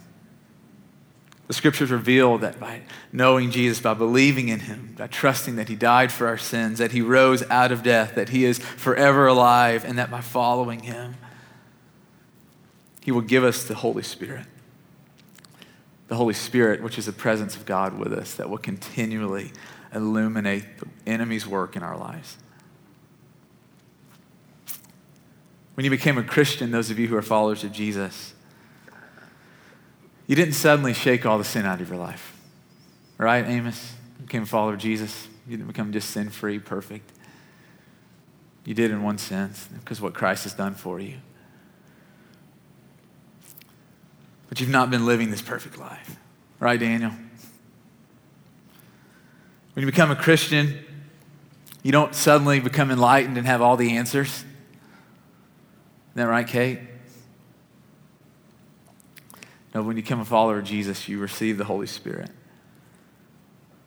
The 1.48 1.53
scriptures 1.53 1.91
reveal 1.91 2.39
that 2.39 2.60
by 2.60 2.81
knowing 3.12 3.51
Jesus, 3.51 3.79
by 3.79 3.93
believing 3.93 4.50
in 4.50 4.62
him, 4.62 4.95
by 4.98 5.05
trusting 5.05 5.55
that 5.57 5.69
he 5.69 5.75
died 5.75 6.12
for 6.12 6.25
our 6.25 6.38
sins, 6.38 6.79
that 6.79 6.91
he 6.91 7.01
rose 7.01 7.43
out 7.51 7.72
of 7.72 7.83
death, 7.83 8.15
that 8.15 8.29
he 8.29 8.45
is 8.45 8.57
forever 8.57 9.27
alive, 9.27 9.86
and 9.86 10.00
that 10.00 10.10
by 10.10 10.22
following 10.22 10.79
him, 10.79 11.15
he 13.01 13.12
will 13.12 13.22
give 13.22 13.43
us 13.43 13.65
the 13.65 13.75
Holy 13.75 14.03
Spirit 14.03 14.48
the 16.13 16.17
Holy 16.17 16.36
Spirit, 16.36 16.84
which 16.84 17.00
is 17.00 17.08
the 17.08 17.12
presence 17.12 17.55
of 17.55 17.65
God 17.65 17.98
with 17.98 18.13
us, 18.13 18.36
that 18.36 18.48
will 18.48 18.60
continually 18.60 19.51
illuminate 19.96 20.63
the 20.77 20.86
enemy's 21.08 21.48
work 21.48 21.75
in 21.75 21.82
our 21.82 21.98
lives. 21.98 22.38
When 25.74 25.86
you 25.86 25.89
became 25.89 26.20
a 26.20 26.24
Christian, 26.24 26.70
those 26.70 26.91
of 26.91 27.00
you 27.00 27.08
who 27.08 27.15
are 27.15 27.24
followers 27.24 27.63
of 27.63 27.72
Jesus, 27.72 28.36
you 30.27 30.36
didn't 30.36 30.53
suddenly 30.53 30.93
shake 30.93 31.25
all 31.25 31.39
the 31.39 31.43
sin 31.43 31.65
out 31.65 31.82
of 31.82 31.89
your 31.89 31.98
life. 31.98 32.39
Right, 33.17 33.43
Amos? 33.48 33.93
You 34.20 34.27
became 34.27 34.43
a 34.43 34.46
follower 34.46 34.74
of 34.74 34.79
Jesus. 34.79 35.27
You 35.48 35.58
didn't 35.58 35.67
become 35.67 35.91
just 35.91 36.12
sin 36.12 36.29
free, 36.29 36.60
perfect. 36.60 37.12
You 38.65 38.75
did 38.75 38.91
in 38.91 39.01
one 39.01 39.17
sense 39.17 39.67
because 39.79 40.00
what 40.00 40.13
Christ 40.13 40.43
has 40.43 40.53
done 40.53 40.75
for 40.75 41.00
you. 41.00 41.15
But 44.53 44.62
you've 44.62 44.69
not 44.69 44.91
been 44.91 45.07
living 45.07 45.31
this 45.31 45.41
perfect 45.41 45.79
life. 45.79 46.15
Right, 46.60 46.79
Daniel? 46.79 47.10
When 47.10 47.31
you 49.83 49.88
become 49.88 50.12
a 50.12 50.15
Christian, 50.15 50.77
you 51.81 51.91
don't 51.91 52.13
suddenly 52.13 52.60
become 52.60 52.91
enlightened 52.91 53.39
and 53.39 53.48
have 53.48 53.63
all 53.63 53.77
the 53.77 53.98
answers. 53.98 54.27
Isn't 54.27 54.45
that 56.13 56.27
right, 56.27 56.45
Kate? 56.45 56.81
No, 59.74 59.81
when 59.81 59.98
you 59.98 60.03
become 60.03 60.19
a 60.19 60.25
follower 60.25 60.60
of 60.60 60.65
Jesus, 60.65 61.10
you 61.10 61.17
receive 61.17 61.57
the 61.57 61.65
Holy 61.65 61.88
Spirit 61.88 62.29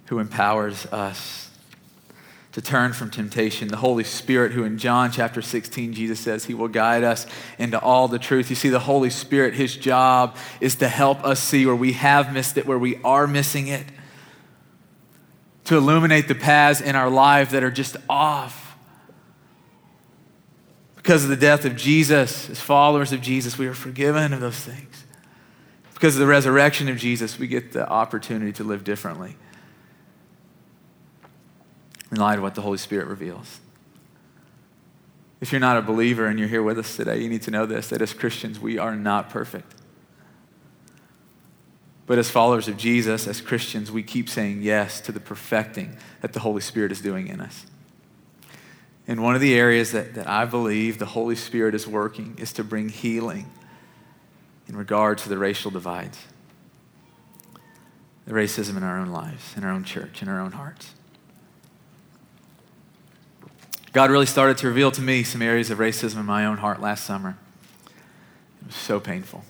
who 0.07 0.19
empowers 0.19 0.85
us 0.87 1.49
to 2.57 2.63
turn 2.63 2.95
from 2.95 3.11
temptation. 3.11 3.69
The 3.69 3.77
Holy 3.77 4.03
Spirit, 4.03 4.53
who 4.53 4.65
in 4.65 4.79
John 4.79 5.13
chapter 5.13 5.43
16, 5.43 5.93
Jesus 5.93 6.19
says 6.19 6.47
he 6.47 6.55
will 6.55 6.69
guide 6.69 7.05
us 7.05 7.27
into 7.59 7.79
all 7.79 8.09
the 8.09 8.19
truth. 8.19 8.49
You 8.49 8.57
see, 8.57 8.71
the 8.71 8.79
Holy 8.79 9.11
Spirit, 9.11 9.53
his 9.53 9.77
job 9.77 10.35
is 10.59 10.77
to 10.77 10.89
help 10.89 11.23
us 11.23 11.39
see 11.39 11.67
where 11.67 11.77
we 11.77 11.93
have 11.93 12.33
missed 12.33 12.57
it, 12.57 12.67
where 12.67 12.79
we 12.79 12.97
are 13.03 13.27
missing 13.27 13.69
it, 13.69 13.85
to 15.65 15.77
illuminate 15.77 16.29
the 16.29 16.35
paths 16.35 16.81
in 16.81 16.97
our 16.97 17.11
life 17.11 17.51
that 17.51 17.63
are 17.63 17.71
just 17.71 17.99
off. 18.09 18.75
Because 20.95 21.25
of 21.25 21.29
the 21.29 21.37
death 21.37 21.67
of 21.67 21.77
Jesus, 21.77 22.49
as 22.49 22.59
followers 22.59 23.13
of 23.13 23.21
Jesus, 23.21 23.59
we 23.59 23.67
are 23.67 23.75
forgiven 23.75 24.33
of 24.33 24.41
those 24.41 24.59
things. 24.59 25.05
Because 25.93 26.15
of 26.15 26.21
the 26.21 26.27
resurrection 26.27 26.89
of 26.89 26.97
Jesus, 26.97 27.39
we 27.39 27.49
get 27.49 27.73
the 27.73 27.87
opportunity 27.87 28.53
to 28.53 28.65
live 28.65 28.83
differently 28.83 29.37
in 32.11 32.19
light 32.19 32.39
of 32.39 32.43
what 32.43 32.55
the 32.55 32.63
Holy 32.63 32.79
Spirit 32.79 33.09
reveals. 33.09 33.61
If 35.41 35.53
you're 35.53 35.61
not 35.61 35.77
a 35.77 35.83
believer 35.83 36.27
and 36.27 36.39
you're 36.39 36.49
here 36.49 36.63
with 36.63 36.79
us 36.79 36.97
today, 36.97 37.21
you 37.21 37.29
need 37.29 37.43
to 37.43 37.51
know 37.51 37.67
this 37.67 37.89
that 37.89 38.01
as 38.01 38.15
Christians, 38.15 38.59
we 38.59 38.79
are 38.79 38.97
not 38.97 39.31
perfect. 39.31 39.75
But 42.07 42.19
as 42.19 42.31
followers 42.31 42.69
of 42.69 42.77
Jesus, 42.77 43.27
as 43.27 43.41
Christians, 43.41 43.91
we 43.91 44.03
keep 44.03 44.29
saying 44.29 44.63
yes 44.63 45.01
to 45.03 45.13
the 45.13 45.21
perfecting 45.21 45.97
that 46.21 46.33
the 46.33 46.41
Holy 46.41 46.61
Spirit 46.61 46.93
is 46.93 47.01
doing 47.01 47.27
in 47.27 47.41
us. 47.41 47.67
And 49.09 49.23
one 49.23 49.35
of 49.35 49.41
the 49.41 49.55
areas 49.55 49.93
that, 49.93 50.15
that 50.15 50.29
I 50.29 50.45
believe 50.45 50.99
the 50.99 51.07
Holy 51.07 51.37
Spirit 51.37 51.75
is 51.75 51.87
working 51.87 52.37
is 52.39 52.53
to 52.55 52.65
bring 52.65 52.89
healing 52.89 53.51
in 54.69 54.77
regard 54.77 55.19
to 55.19 55.29
the 55.29 55.39
racial 55.39 55.71
divides, 55.71 56.19
the 58.25 58.33
racism 58.33 58.77
in 58.77 58.83
our 58.83 58.99
own 58.99 59.09
lives, 59.09 59.57
in 59.57 59.65
our 59.65 59.71
own 59.71 59.85
church, 59.85 60.23
in 60.23 60.29
our 60.29 60.41
own 60.41 60.53
hearts. 60.53 60.95
God 63.97 64.11
really 64.11 64.27
started 64.27 64.59
to 64.59 64.67
reveal 64.67 64.91
to 64.91 65.01
me 65.01 65.23
some 65.23 65.41
areas 65.41 65.71
of 65.71 65.79
racism 65.79 66.17
in 66.17 66.27
my 66.27 66.45
own 66.45 66.59
heart 66.59 66.83
last 66.83 67.07
summer. 67.07 67.39
It 68.61 68.67
was 68.67 68.75
so 68.75 69.01
painful. 69.01 69.43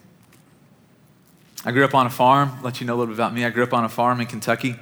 I 1.64 1.72
grew 1.72 1.84
up 1.84 1.96
on 1.96 2.06
a 2.06 2.10
farm. 2.10 2.62
let 2.62 2.80
you 2.80 2.86
know 2.86 2.94
a 2.94 2.98
little 2.98 3.12
bit 3.12 3.18
about 3.18 3.34
me. 3.34 3.44
I 3.44 3.50
grew 3.50 3.64
up 3.64 3.74
on 3.74 3.82
a 3.82 3.88
farm 3.88 4.20
in 4.20 4.28
Kentucky. 4.28 4.76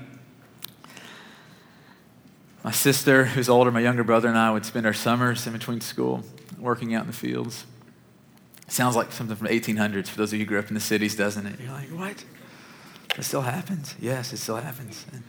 My 2.62 2.72
sister, 2.72 3.24
who's 3.24 3.48
older, 3.48 3.70
my 3.70 3.80
younger 3.80 4.04
brother, 4.04 4.28
and 4.28 4.36
I 4.36 4.50
would 4.50 4.66
spend 4.66 4.84
our 4.84 4.92
summers 4.92 5.46
in 5.46 5.54
between 5.54 5.80
school 5.80 6.22
working 6.58 6.94
out 6.94 7.04
in 7.04 7.06
the 7.06 7.16
fields. 7.16 7.64
sounds 8.68 8.96
like 8.96 9.12
something 9.12 9.34
from 9.34 9.46
the 9.46 9.58
1800s 9.58 10.08
for 10.08 10.18
those 10.18 10.34
of 10.34 10.38
you 10.38 10.44
who 10.44 10.48
grew 10.50 10.58
up 10.58 10.68
in 10.68 10.74
the 10.74 10.80
cities, 10.80 11.16
doesn't 11.16 11.46
it? 11.46 11.58
You're 11.58 11.72
like, 11.72 11.88
what? 11.88 12.22
It 13.16 13.22
still 13.22 13.40
happens. 13.40 13.94
Yes, 13.98 14.30
it 14.34 14.36
still 14.36 14.56
happens. 14.56 15.06
And 15.10 15.22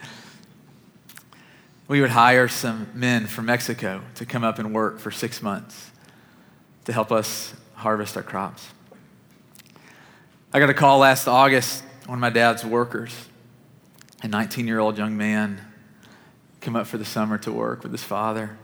we 1.87 2.01
would 2.01 2.09
hire 2.09 2.47
some 2.47 2.87
men 2.93 3.27
from 3.27 3.45
Mexico 3.45 4.01
to 4.15 4.25
come 4.25 4.43
up 4.43 4.57
and 4.57 4.73
work 4.73 4.99
for 4.99 5.11
six 5.11 5.41
months 5.41 5.91
to 6.85 6.93
help 6.93 7.11
us 7.11 7.53
harvest 7.75 8.17
our 8.17 8.23
crops. 8.23 8.69
I 10.51 10.59
got 10.59 10.69
a 10.69 10.73
call 10.73 10.99
last 10.99 11.27
August, 11.27 11.83
one 12.05 12.17
of 12.17 12.21
my 12.21 12.29
dad's 12.29 12.65
workers, 12.65 13.13
a 14.23 14.27
19 14.27 14.67
year 14.67 14.79
old 14.79 14.97
young 14.97 15.15
man, 15.15 15.61
come 16.61 16.75
up 16.75 16.87
for 16.87 16.97
the 16.97 17.05
summer 17.05 17.37
to 17.39 17.51
work 17.51 17.83
with 17.83 17.91
his 17.91 18.03
father, 18.03 18.57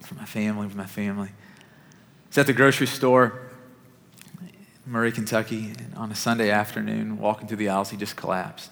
for 0.00 0.14
my 0.14 0.24
family, 0.24 0.66
with 0.66 0.76
my 0.76 0.86
family. 0.86 1.30
He's 2.28 2.38
at 2.38 2.46
the 2.46 2.52
grocery 2.52 2.86
store, 2.86 3.40
in 4.86 4.92
Murray, 4.92 5.10
Kentucky, 5.10 5.72
on 5.96 6.12
a 6.12 6.14
Sunday 6.14 6.50
afternoon, 6.50 7.18
walking 7.18 7.48
through 7.48 7.56
the 7.56 7.68
aisles, 7.68 7.90
he 7.90 7.96
just 7.96 8.14
collapsed. 8.14 8.70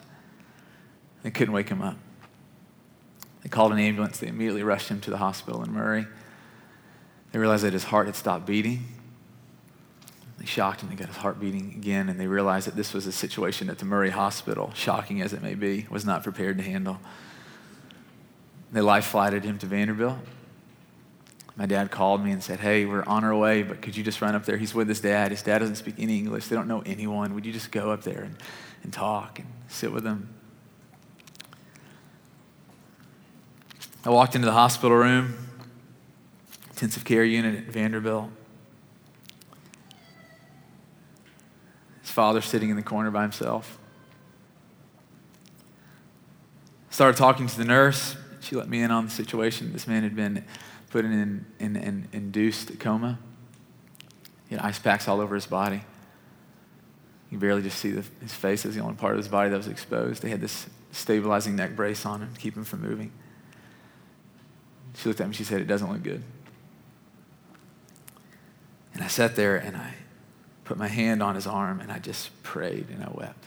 They 1.24 1.30
couldn't 1.32 1.54
wake 1.54 1.68
him 1.68 1.82
up. 1.82 1.96
They 3.48 3.54
called 3.54 3.72
an 3.72 3.78
ambulance. 3.78 4.18
They 4.18 4.26
immediately 4.26 4.62
rushed 4.62 4.90
him 4.90 5.00
to 5.00 5.10
the 5.10 5.16
hospital 5.16 5.62
in 5.62 5.72
Murray. 5.72 6.06
They 7.32 7.38
realized 7.38 7.64
that 7.64 7.72
his 7.72 7.84
heart 7.84 8.04
had 8.04 8.14
stopped 8.14 8.44
beating. 8.44 8.84
They 10.36 10.44
shocked 10.44 10.82
him. 10.82 10.90
They 10.90 10.96
got 10.96 11.08
his 11.08 11.16
heart 11.16 11.40
beating 11.40 11.72
again, 11.74 12.10
and 12.10 12.20
they 12.20 12.26
realized 12.26 12.66
that 12.66 12.76
this 12.76 12.92
was 12.92 13.06
a 13.06 13.12
situation 13.12 13.68
that 13.68 13.78
the 13.78 13.86
Murray 13.86 14.10
Hospital, 14.10 14.70
shocking 14.74 15.22
as 15.22 15.32
it 15.32 15.40
may 15.40 15.54
be, 15.54 15.86
was 15.88 16.04
not 16.04 16.24
prepared 16.24 16.58
to 16.58 16.62
handle. 16.62 17.00
They 18.70 18.82
life 18.82 19.06
flighted 19.06 19.44
him 19.44 19.56
to 19.60 19.66
Vanderbilt. 19.66 20.18
My 21.56 21.64
dad 21.64 21.90
called 21.90 22.22
me 22.22 22.32
and 22.32 22.42
said, 22.42 22.60
Hey, 22.60 22.84
we're 22.84 23.02
on 23.04 23.24
our 23.24 23.34
way, 23.34 23.62
but 23.62 23.80
could 23.80 23.96
you 23.96 24.04
just 24.04 24.20
run 24.20 24.34
up 24.34 24.44
there? 24.44 24.58
He's 24.58 24.74
with 24.74 24.90
his 24.90 25.00
dad. 25.00 25.30
His 25.30 25.42
dad 25.42 25.60
doesn't 25.60 25.76
speak 25.76 25.94
any 25.96 26.18
English. 26.18 26.48
They 26.48 26.56
don't 26.56 26.68
know 26.68 26.82
anyone. 26.84 27.34
Would 27.34 27.46
you 27.46 27.52
just 27.54 27.72
go 27.72 27.92
up 27.92 28.02
there 28.02 28.24
and, 28.24 28.36
and 28.82 28.92
talk 28.92 29.38
and 29.38 29.48
sit 29.68 29.90
with 29.90 30.04
them? 30.04 30.34
I 34.04 34.10
walked 34.10 34.36
into 34.36 34.46
the 34.46 34.52
hospital 34.52 34.96
room, 34.96 35.34
intensive 36.70 37.04
care 37.04 37.24
unit 37.24 37.56
at 37.56 37.64
Vanderbilt. 37.64 38.30
His 42.02 42.10
father 42.10 42.40
sitting 42.40 42.70
in 42.70 42.76
the 42.76 42.82
corner 42.82 43.10
by 43.10 43.22
himself. 43.22 43.78
started 46.90 47.16
talking 47.16 47.46
to 47.46 47.56
the 47.56 47.64
nurse. 47.64 48.16
She 48.40 48.56
let 48.56 48.68
me 48.68 48.82
in 48.82 48.90
on 48.90 49.04
the 49.04 49.10
situation. 49.10 49.72
This 49.72 49.86
man 49.86 50.02
had 50.02 50.16
been 50.16 50.44
put 50.90 51.04
in 51.04 51.12
an 51.12 51.46
in, 51.60 51.76
in, 51.76 52.08
induced 52.12 52.78
coma. 52.80 53.18
He 54.48 54.56
had 54.56 54.64
ice 54.64 54.78
packs 54.78 55.06
all 55.06 55.20
over 55.20 55.34
his 55.34 55.46
body. 55.46 55.82
You 57.30 57.38
barely 57.38 57.62
just 57.62 57.78
see 57.78 57.90
the, 57.90 58.04
his 58.20 58.32
face 58.32 58.64
as 58.64 58.74
the 58.74 58.80
only 58.80 58.96
part 58.96 59.12
of 59.12 59.18
his 59.18 59.28
body 59.28 59.50
that 59.50 59.56
was 59.56 59.68
exposed. 59.68 60.22
They 60.22 60.30
had 60.30 60.40
this 60.40 60.66
stabilizing 60.90 61.56
neck 61.56 61.76
brace 61.76 62.06
on 62.06 62.22
him 62.22 62.32
to 62.32 62.40
keep 62.40 62.56
him 62.56 62.64
from 62.64 62.80
moving. 62.80 63.12
She 64.98 65.08
looked 65.08 65.20
at 65.20 65.28
me 65.28 65.34
she 65.34 65.44
said, 65.44 65.60
It 65.60 65.68
doesn't 65.68 65.90
look 65.90 66.02
good. 66.02 66.22
And 68.94 69.02
I 69.02 69.06
sat 69.06 69.36
there 69.36 69.56
and 69.56 69.76
I 69.76 69.94
put 70.64 70.76
my 70.76 70.88
hand 70.88 71.22
on 71.22 71.36
his 71.36 71.46
arm 71.46 71.80
and 71.80 71.92
I 71.92 72.00
just 72.00 72.42
prayed 72.42 72.88
and 72.90 73.04
I 73.04 73.10
wept. 73.12 73.44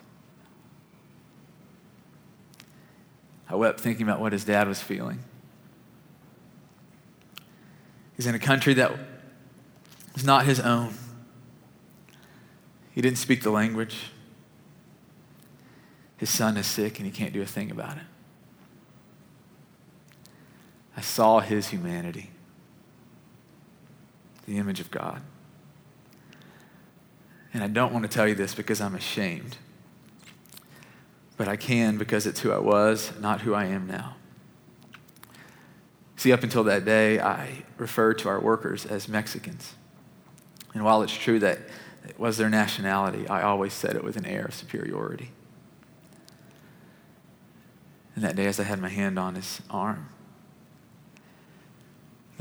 I 3.50 3.56
wept 3.56 3.82
thinking 3.82 4.04
about 4.04 4.22
what 4.22 4.32
his 4.32 4.46
dad 4.46 4.70
was 4.70 4.82
feeling. 4.82 5.20
He's 8.16 8.28
in 8.28 8.34
a 8.34 8.40
country 8.40 8.74
that 8.76 8.94
is 10.16 10.24
not 10.24 10.46
his 10.46 10.62
own. 10.62 10.94
He 12.94 13.02
didn't 13.02 13.18
speak 13.18 13.44
the 13.44 13.52
language. 13.52 13.98
His 16.16 16.30
son 16.30 16.56
is 16.56 16.66
sick 16.66 16.98
and 16.98 17.06
he 17.06 17.12
can't 17.12 17.34
do 17.34 17.42
a 17.42 17.46
thing 17.46 17.72
about 17.72 17.98
it. 17.98 18.04
I 20.96 21.02
saw 21.02 21.40
his 21.40 21.70
humanity, 21.70 22.32
the 24.46 24.58
image 24.58 24.80
of 24.80 24.92
God. 24.92 25.22
And 27.54 27.64
I 27.64 27.68
don't 27.68 27.92
want 27.92 28.04
to 28.04 28.10
tell 28.10 28.28
you 28.28 28.36
this 28.36 28.56
because 28.56 28.82
I'm 28.82 28.96
ashamed, 28.96 29.58
but 31.38 31.48
I 31.48 31.56
can 31.56 31.98
because 31.98 32.26
it's 32.26 32.40
who 32.40 32.52
I 32.52 32.60
was, 32.60 33.12
not 33.20 33.42
who 33.42 33.54
I 33.54 33.66
am 33.66 33.88
now. 33.88 34.16
See, 36.16 36.32
up 36.32 36.44
until 36.44 36.64
that 36.66 36.86
day, 36.86 37.20
I 37.20 37.64
referred 37.78 38.20
to 38.20 38.30
our 38.30 38.40
workers 38.40 38.86
as 38.86 39.08
Mexicans. 39.08 39.74
And 40.74 40.84
while 40.84 41.02
it's 41.02 41.14
true 41.14 41.40
that 41.40 41.60
it 42.08 42.20
was 42.20 42.38
their 42.38 42.50
nationality, 42.50 43.28
I 43.28 43.42
always 43.42 43.74
said 43.74 43.96
it 43.96 44.04
with 44.04 44.18
an 44.18 44.26
air 44.26 44.46
of 44.46 44.54
superiority. 44.54 45.32
And 48.16 48.24
that 48.24 48.36
day, 48.36 48.46
as 48.46 48.60
I 48.60 48.64
had 48.64 48.80
my 48.80 48.90
hand 48.90 49.18
on 49.18 49.36
his 49.36 49.62
arm, 49.70 50.10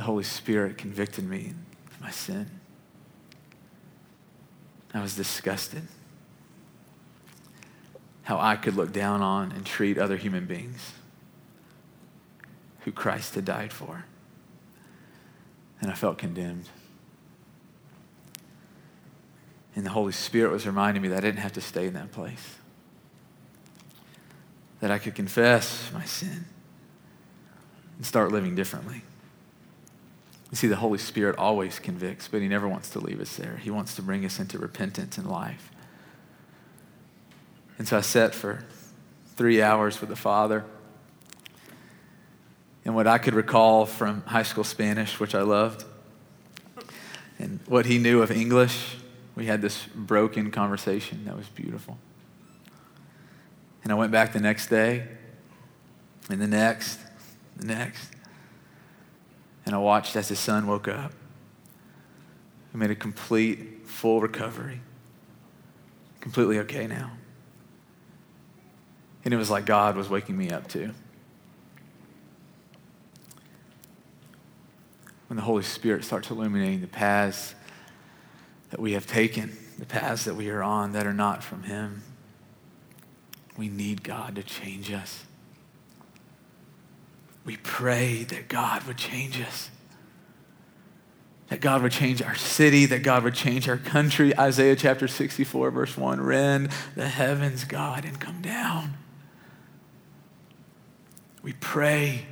the 0.00 0.07
Holy 0.07 0.25
Spirit 0.25 0.78
convicted 0.78 1.28
me 1.28 1.52
of 1.90 2.00
my 2.00 2.11
sin. 2.11 2.50
I 4.95 5.02
was 5.02 5.14
disgusted 5.14 5.83
how 8.23 8.40
I 8.40 8.57
could 8.57 8.76
look 8.76 8.95
down 8.95 9.21
on 9.21 9.52
and 9.52 9.66
treat 9.66 9.99
other 9.99 10.16
human 10.16 10.47
beings 10.47 10.95
who 12.85 12.92
Christ 12.92 13.35
had 13.35 13.45
died 13.45 13.75
for. 13.75 14.07
And 15.83 15.90
I 15.90 15.95
felt 15.95 16.16
condemned. 16.16 16.71
And 19.76 19.85
the 19.85 19.90
Holy 19.90 20.12
Spirit 20.12 20.50
was 20.50 20.66
reminding 20.66 21.02
me 21.02 21.09
that 21.09 21.19
I 21.19 21.21
didn't 21.21 21.40
have 21.40 21.52
to 21.52 21.61
stay 21.61 21.87
in 21.87 21.92
that 21.92 22.11
place, 22.11 22.57
that 24.80 24.90
I 24.90 24.99
could 24.99 25.14
confess 25.14 25.90
my 25.92 26.07
sin 26.07 26.47
and 27.99 28.07
start 28.07 28.33
living 28.33 28.54
differently. 28.54 29.02
You 30.50 30.57
see, 30.57 30.66
the 30.66 30.76
Holy 30.76 30.99
Spirit 30.99 31.37
always 31.38 31.78
convicts, 31.78 32.28
but 32.28 32.42
He 32.42 32.49
never 32.49 32.69
wants 32.69 32.90
to 32.90 32.99
leave 32.99 33.21
us 33.21 33.37
there. 33.37 33.57
He 33.59 33.71
wants 33.71 33.95
to 33.97 34.02
bring 34.02 34.25
us 34.25 34.41
into 34.41 34.58
repentance 34.58 35.17
and 35.17 35.28
life. 35.28 35.71
And 37.78 37.86
so 37.86 37.97
I 37.97 38.00
sat 38.00 38.34
for 38.34 38.65
three 39.36 39.63
hours 39.63 40.00
with 40.00 40.10
the 40.10 40.17
Father 40.17 40.65
and 42.84 42.95
what 42.95 43.06
I 43.06 43.19
could 43.19 43.34
recall 43.34 43.86
from 43.86 44.23
high 44.23 44.43
school 44.43 44.65
Spanish, 44.65 45.21
which 45.21 45.34
I 45.34 45.43
loved, 45.43 45.84
and 47.39 47.60
what 47.67 47.86
he 47.86 47.99
knew 47.99 48.23
of 48.23 48.30
English. 48.30 48.97
We 49.36 49.47
had 49.47 49.63
this 49.63 49.86
broken 49.95 50.50
conversation 50.50 51.25
that 51.25 51.36
was 51.36 51.47
beautiful. 51.49 51.99
And 53.82 53.93
I 53.93 53.95
went 53.95 54.13
back 54.13 54.32
the 54.32 54.41
next 54.41 54.67
day, 54.67 55.06
and 56.28 56.41
the 56.41 56.47
next, 56.47 56.99
the 57.56 57.67
next. 57.67 58.10
And 59.71 59.76
I 59.76 59.78
watched 59.78 60.17
as 60.17 60.28
his 60.28 60.41
son 60.41 60.67
woke 60.67 60.89
up. 60.89 61.13
He 62.73 62.78
made 62.78 62.91
a 62.91 62.97
complete, 62.97 63.87
full 63.87 64.21
recovery. 64.21 64.80
Completely 66.21 66.59
okay 66.59 66.89
now. 66.89 67.13
And 69.25 69.33
it 69.33 69.37
was 69.37 69.49
like 69.49 69.67
God 69.67 69.95
was 69.95 70.11
waking 70.11 70.37
me 70.37 70.50
up 70.50 70.67
too. 70.67 70.93
when 75.30 75.37
the 75.37 75.45
Holy 75.45 75.63
Spirit 75.63 76.02
starts 76.02 76.28
illuminating 76.28 76.80
the 76.80 76.89
paths 76.89 77.54
that 78.71 78.80
we 78.80 78.95
have 78.95 79.06
taken, 79.06 79.56
the 79.78 79.87
paths 79.87 80.25
that 80.25 80.35
we 80.35 80.50
are 80.50 80.61
on 80.61 80.91
that 80.91 81.06
are 81.06 81.15
not 81.15 81.45
from 81.45 81.63
Him. 81.63 82.02
We 83.56 83.69
need 83.69 84.02
God 84.02 84.35
to 84.35 84.43
change 84.43 84.91
us. 84.91 85.23
We 87.45 87.57
pray 87.59 88.25
that 88.25 88.49
God 88.49 88.85
would 88.85 88.97
change 88.97 89.41
us. 89.41 89.71
That 91.49 91.61
God 91.61 91.83
would 91.83 91.93
change 91.93 92.23
our 92.23 92.37
city, 92.37 92.87
that 92.87 93.03
God 93.03 93.25
would 93.25 93.35
change 93.35 93.69
our 93.69 93.76
country. 93.76 94.37
Isaiah 94.39 94.76
chapter 94.76 95.09
64, 95.09 95.71
verse 95.71 95.97
1 95.97 96.21
Rend 96.21 96.71
the 96.95 97.09
heavens, 97.09 97.65
God, 97.65 98.05
and 98.05 98.21
come 98.21 98.41
down. 98.41 98.95
We 101.43 101.55
pray 101.55 102.26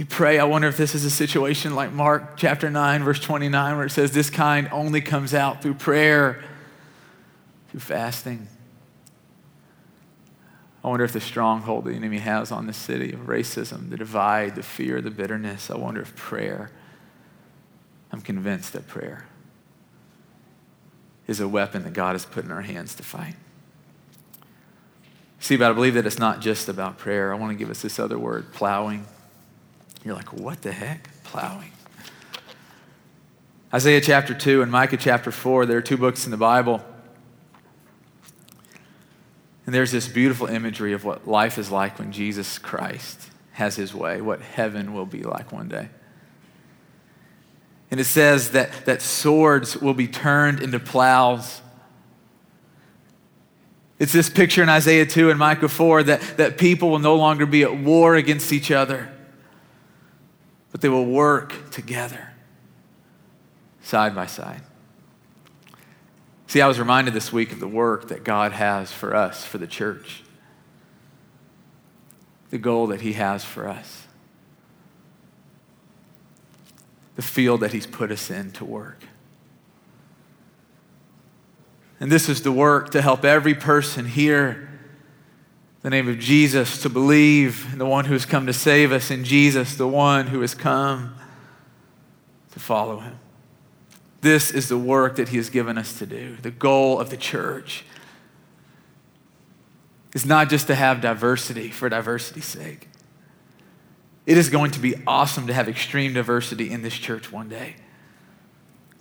we 0.00 0.04
pray. 0.06 0.38
I 0.38 0.44
wonder 0.44 0.66
if 0.66 0.78
this 0.78 0.94
is 0.94 1.04
a 1.04 1.10
situation 1.10 1.74
like 1.74 1.92
Mark 1.92 2.38
chapter 2.38 2.70
9, 2.70 3.04
verse 3.04 3.20
29, 3.20 3.76
where 3.76 3.84
it 3.84 3.90
says, 3.90 4.12
This 4.12 4.30
kind 4.30 4.66
only 4.72 5.02
comes 5.02 5.34
out 5.34 5.60
through 5.60 5.74
prayer, 5.74 6.42
through 7.68 7.80
fasting. 7.80 8.48
I 10.82 10.88
wonder 10.88 11.04
if 11.04 11.12
the 11.12 11.20
stronghold 11.20 11.84
the 11.84 11.92
enemy 11.92 12.18
has 12.18 12.50
on 12.50 12.66
the 12.66 12.72
city 12.72 13.12
of 13.12 13.20
racism, 13.20 13.90
the 13.90 13.96
divide, 13.96 14.54
the 14.54 14.62
fear, 14.62 15.00
the 15.02 15.10
bitterness, 15.10 15.70
I 15.70 15.76
wonder 15.76 16.00
if 16.00 16.16
prayer, 16.16 16.70
I'm 18.12 18.20
convinced 18.22 18.72
that 18.72 18.88
prayer 18.88 19.26
is 21.26 21.38
a 21.38 21.46
weapon 21.46 21.84
that 21.84 21.92
God 21.92 22.12
has 22.12 22.24
put 22.24 22.44
in 22.44 22.50
our 22.50 22.62
hands 22.62 22.94
to 22.94 23.02
fight. 23.02 23.36
See, 25.38 25.56
but 25.56 25.70
I 25.70 25.72
believe 25.72 25.94
that 25.94 26.06
it's 26.06 26.18
not 26.18 26.40
just 26.40 26.68
about 26.68 26.98
prayer. 26.98 27.32
I 27.32 27.36
want 27.36 27.52
to 27.52 27.56
give 27.56 27.70
us 27.70 27.82
this 27.82 27.98
other 27.98 28.18
word, 28.18 28.52
plowing. 28.52 29.06
You're 30.04 30.14
like, 30.14 30.32
what 30.32 30.62
the 30.62 30.72
heck? 30.72 31.08
Plowing. 31.24 31.72
Isaiah 33.72 34.00
chapter 34.00 34.34
2 34.34 34.62
and 34.62 34.72
Micah 34.72 34.96
chapter 34.96 35.30
4, 35.30 35.66
there 35.66 35.78
are 35.78 35.82
two 35.82 35.96
books 35.96 36.24
in 36.24 36.30
the 36.30 36.36
Bible. 36.36 36.82
And 39.70 39.74
there's 39.74 39.92
this 39.92 40.08
beautiful 40.08 40.48
imagery 40.48 40.92
of 40.94 41.04
what 41.04 41.28
life 41.28 41.56
is 41.56 41.70
like 41.70 42.00
when 42.00 42.10
Jesus 42.10 42.58
Christ 42.58 43.30
has 43.52 43.76
his 43.76 43.94
way, 43.94 44.20
what 44.20 44.42
heaven 44.42 44.92
will 44.92 45.06
be 45.06 45.22
like 45.22 45.52
one 45.52 45.68
day. 45.68 45.88
And 47.90 48.00
it 48.00 48.04
says 48.04 48.50
that, 48.50 48.84
that 48.86 49.00
swords 49.00 49.76
will 49.76 49.94
be 49.94 50.08
turned 50.08 50.60
into 50.60 50.80
plows. 50.80 51.60
It's 53.98 54.12
this 54.12 54.28
picture 54.28 54.62
in 54.62 54.68
Isaiah 54.68 55.06
2 55.06 55.30
and 55.30 55.38
Micah 55.38 55.68
4 55.68 56.02
that, 56.04 56.20
that 56.36 56.58
people 56.58 56.90
will 56.90 56.98
no 56.98 57.14
longer 57.14 57.46
be 57.46 57.62
at 57.62 57.78
war 57.78 58.16
against 58.16 58.52
each 58.52 58.70
other 58.70 59.10
but 60.70 60.80
they 60.80 60.88
will 60.88 61.06
work 61.06 61.70
together, 61.70 62.32
side 63.82 64.14
by 64.14 64.26
side. 64.26 64.62
See, 66.50 66.60
I 66.60 66.66
was 66.66 66.80
reminded 66.80 67.14
this 67.14 67.32
week 67.32 67.52
of 67.52 67.60
the 67.60 67.68
work 67.68 68.08
that 68.08 68.24
God 68.24 68.50
has 68.50 68.90
for 68.90 69.14
us, 69.14 69.44
for 69.44 69.58
the 69.58 69.68
church, 69.68 70.24
the 72.50 72.58
goal 72.58 72.88
that 72.88 73.02
He 73.02 73.12
has 73.12 73.44
for 73.44 73.68
us, 73.68 74.08
the 77.14 77.22
field 77.22 77.60
that 77.60 77.72
He's 77.72 77.86
put 77.86 78.10
us 78.10 78.32
in 78.32 78.50
to 78.50 78.64
work. 78.64 78.98
And 82.00 82.10
this 82.10 82.28
is 82.28 82.42
the 82.42 82.50
work 82.50 82.90
to 82.90 83.00
help 83.00 83.24
every 83.24 83.54
person 83.54 84.06
hear 84.06 84.68
the 85.82 85.90
name 85.90 86.08
of 86.08 86.18
Jesus, 86.18 86.82
to 86.82 86.88
believe 86.88 87.68
in 87.72 87.78
the 87.78 87.86
one 87.86 88.06
who 88.06 88.12
has 88.14 88.26
come 88.26 88.46
to 88.46 88.52
save 88.52 88.90
us, 88.90 89.12
in 89.12 89.22
Jesus, 89.22 89.76
the 89.76 89.86
one 89.86 90.26
who 90.26 90.40
has 90.40 90.56
come 90.56 91.14
to 92.50 92.58
follow 92.58 92.98
him. 92.98 93.20
This 94.20 94.50
is 94.50 94.68
the 94.68 94.78
work 94.78 95.16
that 95.16 95.30
he 95.30 95.36
has 95.38 95.48
given 95.48 95.78
us 95.78 95.98
to 95.98 96.06
do. 96.06 96.36
The 96.36 96.50
goal 96.50 97.00
of 97.00 97.10
the 97.10 97.16
church 97.16 97.84
is 100.14 100.26
not 100.26 100.50
just 100.50 100.66
to 100.66 100.74
have 100.74 101.00
diversity 101.00 101.70
for 101.70 101.88
diversity's 101.88 102.44
sake. 102.44 102.88
It 104.26 104.36
is 104.36 104.50
going 104.50 104.70
to 104.72 104.80
be 104.80 104.94
awesome 105.06 105.46
to 105.46 105.54
have 105.54 105.68
extreme 105.68 106.12
diversity 106.12 106.70
in 106.70 106.82
this 106.82 106.94
church 106.94 107.32
one 107.32 107.48
day. 107.48 107.76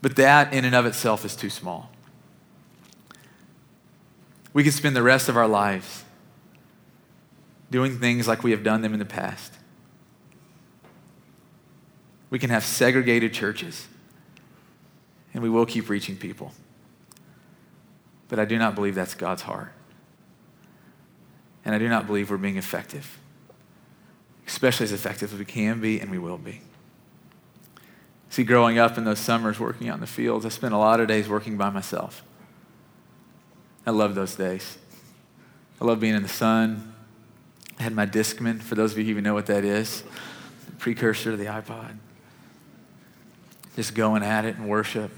But 0.02 0.16
that 0.16 0.54
in 0.54 0.64
and 0.66 0.74
of 0.74 0.86
itself 0.86 1.26
is 1.26 1.36
too 1.36 1.50
small. 1.50 1.92
We 4.54 4.64
could 4.64 4.74
spend 4.74 4.96
the 4.96 5.04
rest 5.04 5.30
of 5.30 5.38
our 5.38 5.48
lives 5.48 6.06
doing 7.70 8.00
things 8.00 8.28
like 8.28 8.44
we 8.44 8.52
have 8.52 8.64
done 8.64 8.82
them 8.82 8.94
in 8.94 9.00
the 9.00 9.06
past. 9.06 9.54
We 12.30 12.40
can 12.40 12.50
have 12.50 12.64
segregated 12.64 13.34
churches, 13.34 13.88
and 15.34 15.44
we 15.44 15.50
will 15.50 15.66
keep 15.66 15.90
reaching 15.90 16.16
people. 16.16 16.54
But 18.28 18.40
I 18.40 18.46
do 18.46 18.58
not 18.58 18.76
believe 18.76 18.96
that's 18.96 19.16
God's 19.16 19.44
heart. 19.44 19.74
And 21.66 21.76
I 21.76 21.78
do 21.78 21.90
not 21.90 22.08
believe 22.08 22.30
we're 22.30 22.38
being 22.38 22.58
effective, 22.58 23.20
especially 24.48 24.86
as 24.86 24.92
effective 24.92 25.34
as 25.34 25.40
we 25.40 25.46
can 25.46 25.80
be 25.82 26.00
and 26.00 26.10
we 26.10 26.18
will 26.18 26.38
be. 26.38 26.62
See, 28.30 28.44
growing 28.44 28.78
up 28.78 28.98
in 28.98 29.04
those 29.04 29.20
summers 29.20 29.60
working 29.60 29.90
out 29.90 29.96
in 29.96 30.02
the 30.02 30.08
fields, 30.08 30.46
I 30.46 30.50
spent 30.50 30.74
a 30.74 30.78
lot 30.78 31.00
of 31.00 31.08
days 31.08 31.28
working 31.28 31.58
by 31.58 31.70
myself. 31.70 32.24
I 33.86 33.92
love 33.92 34.14
those 34.14 34.36
days. 34.36 34.78
I 35.82 35.86
love 35.86 36.00
being 36.00 36.16
in 36.16 36.22
the 36.22 36.30
sun. 36.30 36.94
I 37.80 37.84
had 37.84 37.94
my 37.94 38.06
Discman, 38.06 38.62
for 38.62 38.76
those 38.76 38.92
of 38.92 39.00
you 39.00 39.06
who 39.06 39.12
even 39.12 39.24
know 39.24 39.34
what 39.34 39.48
that 39.48 39.64
is, 39.64 40.04
precursor 40.78 41.32
to 41.32 41.38
the 41.38 41.46
iPod. 41.46 41.98
Just 43.80 43.96
going 43.96 44.24
at 44.24 44.44
it 44.44 44.58
and 44.58 44.68
worship. 44.68 45.10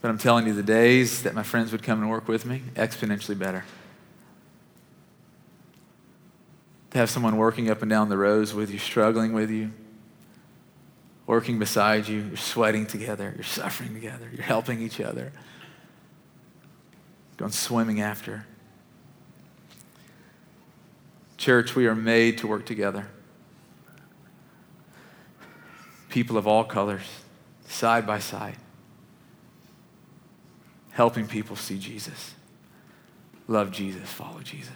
But 0.00 0.08
I'm 0.08 0.16
telling 0.16 0.46
you, 0.46 0.54
the 0.54 0.62
days 0.62 1.22
that 1.24 1.34
my 1.34 1.42
friends 1.42 1.70
would 1.70 1.82
come 1.82 2.00
and 2.00 2.08
work 2.08 2.28
with 2.28 2.46
me, 2.46 2.62
exponentially 2.76 3.38
better. 3.38 3.62
To 6.92 6.98
have 6.98 7.10
someone 7.10 7.36
working 7.36 7.68
up 7.68 7.82
and 7.82 7.90
down 7.90 8.08
the 8.08 8.16
rows 8.16 8.54
with 8.54 8.70
you, 8.70 8.78
struggling 8.78 9.34
with 9.34 9.50
you, 9.50 9.70
working 11.26 11.58
beside 11.58 12.08
you, 12.08 12.22
you're 12.22 12.38
sweating 12.38 12.86
together, 12.86 13.34
you're 13.36 13.44
suffering 13.44 13.92
together, 13.92 14.26
you're 14.32 14.46
helping 14.46 14.80
each 14.80 15.02
other, 15.02 15.30
going 17.36 17.52
swimming 17.52 18.00
after. 18.00 18.46
Church, 21.36 21.76
we 21.76 21.86
are 21.86 21.94
made 21.94 22.38
to 22.38 22.46
work 22.46 22.64
together. 22.64 23.08
People 26.14 26.38
of 26.38 26.46
all 26.46 26.62
colors, 26.62 27.02
side 27.66 28.06
by 28.06 28.20
side, 28.20 28.54
helping 30.92 31.26
people 31.26 31.56
see 31.56 31.76
Jesus, 31.76 32.34
love 33.48 33.72
Jesus, 33.72 34.08
follow 34.12 34.38
Jesus. 34.38 34.70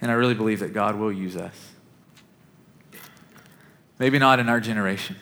And 0.00 0.08
I 0.08 0.14
really 0.14 0.34
believe 0.34 0.60
that 0.60 0.72
God 0.72 0.94
will 0.94 1.12
use 1.12 1.36
us. 1.36 1.72
Maybe 3.98 4.20
not 4.20 4.38
in 4.38 4.48
our 4.48 4.60
generation. 4.60 5.16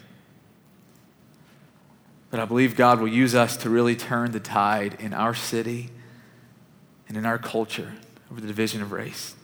But 2.31 2.38
I 2.38 2.44
believe 2.44 2.77
God 2.77 3.01
will 3.01 3.09
use 3.09 3.35
us 3.35 3.57
to 3.57 3.70
really 3.70 3.96
turn 3.96 4.33
the 4.33 4.40
tide 4.40 4.98
in 5.01 5.14
our 5.14 5.33
city 5.33 5.88
and 7.09 7.16
in 7.16 7.25
our 7.25 7.38
culture 7.38 7.94
over 8.31 8.42
the 8.42 8.46
division 8.46 8.83
of 8.83 8.92
race. 8.92 9.37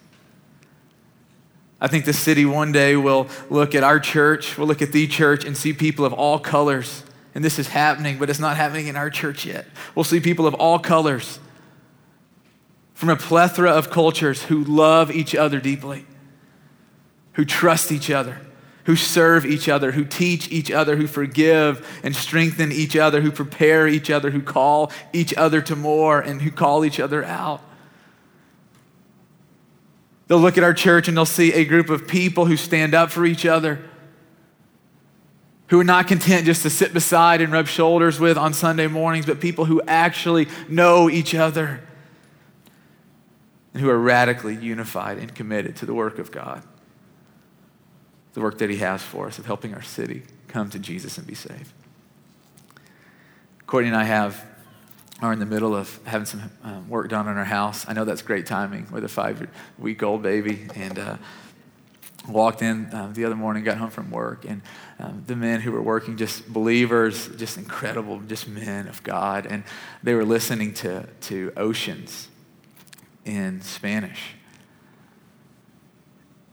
I 1.81 1.87
think 1.87 2.05
the 2.05 2.13
city 2.13 2.45
one 2.45 2.73
day 2.73 2.97
will 2.97 3.29
look 3.51 3.75
at 3.75 3.85
our 3.85 4.01
church, 4.01 4.59
will 4.59 4.67
look 4.67 4.83
at 4.83 4.93
the 4.93 5.07
church, 5.07 5.45
and 5.45 5.57
see 5.57 5.73
people 5.73 6.05
of 6.05 6.13
all 6.13 6.39
colors. 6.39 7.05
And 7.35 7.45
this 7.45 7.59
is 7.59 7.69
happening, 7.69 8.19
but 8.19 8.31
it's 8.31 8.41
not 8.41 8.57
happening 8.57 8.89
in 8.89 8.97
our 8.97 9.11
church 9.11 9.47
yet. 9.47 9.67
We'll 9.95 10.05
see 10.05 10.19
people 10.19 10.47
of 10.47 10.55
all 10.55 10.79
colors 10.79 11.39
from 12.95 13.11
a 13.11 13.17
plethora 13.17 13.71
of 13.71 13.91
cultures 13.91 14.45
who 14.45 14.65
love 14.65 15.11
each 15.13 15.35
other 15.37 15.61
deeply, 15.61 16.05
who 17.35 17.45
trust 17.45 17.93
each 17.93 18.11
other 18.11 18.41
who 18.89 18.97
serve 18.97 19.45
each 19.45 19.69
other, 19.69 19.93
who 19.93 20.03
teach 20.03 20.51
each 20.51 20.71
other, 20.71 20.97
who 20.97 21.07
forgive 21.07 21.87
and 22.03 22.17
strengthen 22.17 22.73
each 22.73 22.97
other, 22.97 23.21
who 23.21 23.31
prepare 23.31 23.87
each 23.87 24.09
other, 24.09 24.31
who 24.31 24.41
call 24.41 24.91
each 25.13 25.35
other 25.35 25.61
to 25.61 25.77
more, 25.77 26.21
and 26.21 26.41
who 26.41 26.51
call 26.51 26.87
each 26.87 26.99
other 26.99 27.23
out. 27.23 27.61
They'll 30.29 30.39
look 30.39 30.57
at 30.59 30.65
our 30.65 30.75
church 30.75 31.09
and 31.09 31.17
they'll 31.17 31.27
see 31.27 31.53
a 31.53 31.65
group 31.65 31.91
of 31.91 32.07
people 32.07 32.47
who 32.47 32.57
stand 32.57 32.95
up 32.95 33.11
for 33.11 33.27
each 33.27 33.45
other, 33.45 33.83
who 35.69 35.81
are 35.81 35.85
not 35.85 36.07
content 36.07 36.47
just 36.47 36.63
to 36.63 36.71
sit 36.71 36.95
beside 36.95 37.41
and 37.41 37.53
rub 37.53 37.67
shoulders 37.67 38.21
with 38.21 38.39
on 38.39 38.53
Sunday 38.53 38.87
mornings, 38.87 39.27
but 39.27 39.41
people 39.41 39.65
who 39.65 39.83
actually 39.87 40.47
know 40.69 41.11
each 41.11 41.35
other 41.35 41.81
and 43.75 43.83
who 43.83 43.89
are 43.89 43.99
radically 43.99 44.55
unified 44.55 45.19
and 45.19 45.35
committed 45.35 45.77
to 45.77 45.87
the 45.87 45.95
work 45.95 46.19
of 46.19 46.31
God 46.31 46.63
the 48.39 48.45
work 48.45 48.59
that 48.59 48.71
He 48.71 48.77
has 48.77 49.03
for 49.03 49.27
us 49.27 49.41
of 49.41 49.47
helping 49.47 49.75
our 49.75 49.83
city 49.83 50.23
come 50.47 50.71
to 50.71 50.79
Jesus 50.79 51.19
and 51.19 51.27
be 51.27 51.35
saved. 51.35 51.73
Courtney 53.67 53.89
and 53.89 53.97
I 53.97 54.05
have 54.05 54.47
are 55.21 55.33
in 55.33 55.39
the 55.39 55.47
middle 55.47 55.75
of 55.75 55.99
having 56.05 56.27
some 56.27 56.51
um, 56.63 56.89
work 56.89 57.09
done 57.09 57.27
on 57.27 57.37
our 57.37 57.45
house. 57.45 57.85
I 57.89 57.93
know 57.93 58.05
that's 58.05 58.23
great 58.23 58.47
timing 58.47 58.87
with 58.93 59.05
a 59.05 59.09
five-week-old 59.09 60.23
baby, 60.23 60.69
and 60.75 60.99
uh, 60.99 61.17
walked 62.29 62.63
in 62.63 62.87
uh, 62.93 63.11
the 63.13 63.25
other 63.25 63.35
morning, 63.35 63.65
got 63.65 63.79
home 63.79 63.91
from 63.91 64.11
work, 64.11 64.45
and 64.45 64.63
um, 64.99 65.25
the 65.27 65.35
men 65.35 65.61
who 65.61 65.73
were 65.73 65.83
working, 65.83 66.17
just 66.17 66.53
believers, 66.53 67.29
just 67.37 67.57
incredible, 67.57 68.21
just 68.29 68.47
men 68.49 68.87
of 68.87 69.03
God, 69.03 69.47
and 69.47 69.65
they 70.03 70.15
were 70.15 70.25
listening 70.25 70.75
to 70.75 71.07
to 71.23 71.53
Oceans 71.57 72.29
in 73.25 73.61
Spanish. 73.63 74.35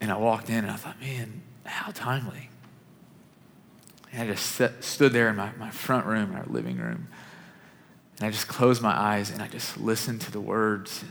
And 0.02 0.12
I 0.12 0.18
walked 0.18 0.50
in 0.50 0.58
and 0.58 0.70
I 0.70 0.76
thought, 0.76 1.00
man, 1.00 1.42
how 1.64 1.92
timely. 1.92 2.50
And 4.12 4.30
I 4.30 4.34
just 4.34 4.62
stood 4.84 5.14
there 5.14 5.30
in 5.30 5.36
my, 5.36 5.52
my 5.58 5.72
front 5.72 6.06
room, 6.06 6.36
our 6.36 6.46
living 6.46 6.78
room, 6.78 7.08
and 8.18 8.28
I 8.28 8.32
just 8.32 8.48
closed 8.48 8.82
my 8.82 8.98
eyes 8.98 9.30
and 9.30 9.42
I 9.42 9.48
just 9.48 9.78
listened 9.78 10.22
to 10.22 10.32
the 10.32 10.40
words. 10.40 11.04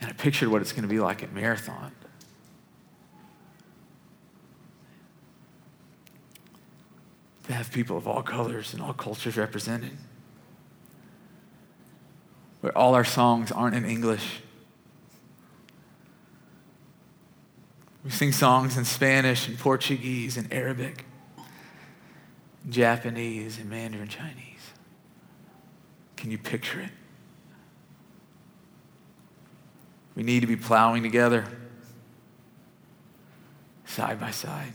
And 0.00 0.10
I 0.10 0.12
pictured 0.12 0.48
what 0.48 0.62
it's 0.62 0.72
going 0.72 0.82
to 0.82 0.88
be 0.88 1.00
like 1.00 1.22
at 1.22 1.32
Marathon. 1.32 1.92
To 7.44 7.52
have 7.52 7.72
people 7.72 7.96
of 7.96 8.06
all 8.06 8.22
colors 8.22 8.72
and 8.74 8.82
all 8.82 8.92
cultures 8.92 9.36
represented. 9.36 9.96
Where 12.60 12.76
all 12.76 12.94
our 12.94 13.04
songs 13.04 13.50
aren't 13.50 13.74
in 13.74 13.84
English, 13.84 14.42
We 18.04 18.10
sing 18.10 18.32
songs 18.32 18.76
in 18.76 18.84
Spanish 18.84 19.46
and 19.46 19.58
Portuguese 19.58 20.36
and 20.36 20.50
Arabic, 20.52 21.04
Japanese 22.68 23.58
and 23.58 23.68
Mandarin 23.68 24.08
Chinese. 24.08 24.72
Can 26.20 26.30
you 26.30 26.36
picture 26.36 26.80
it? 26.80 26.90
We 30.14 30.22
need 30.22 30.40
to 30.40 30.46
be 30.46 30.56
plowing 30.56 31.02
together, 31.02 31.46
side 33.86 34.20
by 34.20 34.30
side. 34.30 34.74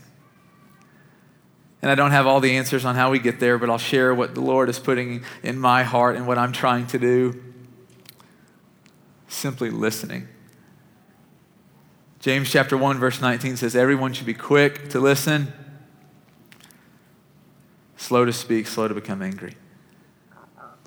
And 1.80 1.90
I 1.90 1.94
don't 1.94 2.10
have 2.10 2.26
all 2.26 2.40
the 2.40 2.56
answers 2.56 2.84
on 2.84 2.96
how 2.96 3.12
we 3.12 3.20
get 3.20 3.38
there, 3.38 3.58
but 3.58 3.70
I'll 3.70 3.78
share 3.78 4.12
what 4.12 4.34
the 4.34 4.40
Lord 4.40 4.68
is 4.68 4.80
putting 4.80 5.22
in 5.44 5.56
my 5.56 5.84
heart 5.84 6.16
and 6.16 6.26
what 6.26 6.36
I'm 6.36 6.50
trying 6.50 6.88
to 6.88 6.98
do. 6.98 7.40
Simply 9.28 9.70
listening. 9.70 10.26
James 12.18 12.50
chapter 12.50 12.76
1 12.76 12.98
verse 12.98 13.20
19 13.20 13.56
says 13.56 13.76
everyone 13.76 14.12
should 14.12 14.26
be 14.26 14.34
quick 14.34 14.88
to 14.88 14.98
listen, 14.98 15.52
slow 17.96 18.24
to 18.24 18.32
speak, 18.32 18.66
slow 18.66 18.88
to 18.88 18.94
become 18.94 19.22
angry. 19.22 19.54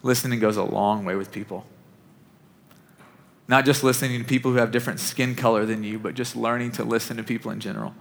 Listening 0.02 0.40
goes 0.40 0.58
a 0.58 0.64
long 0.64 1.06
way 1.06 1.16
with 1.16 1.32
people. 1.32 1.66
Not 3.48 3.66
just 3.66 3.84
listening 3.84 4.20
to 4.20 4.26
people 4.26 4.52
who 4.52 4.58
have 4.58 4.72
different 4.72 5.00
skin 5.00 5.36
color 5.36 5.66
than 5.66 5.84
you, 5.84 6.00
but 6.00 6.14
just 6.14 6.36
learning 6.36 6.72
to 6.74 6.84
listen 6.84 7.18
to 7.18 7.24
people 7.24 7.52
in 7.52 7.60
general. 7.60 7.94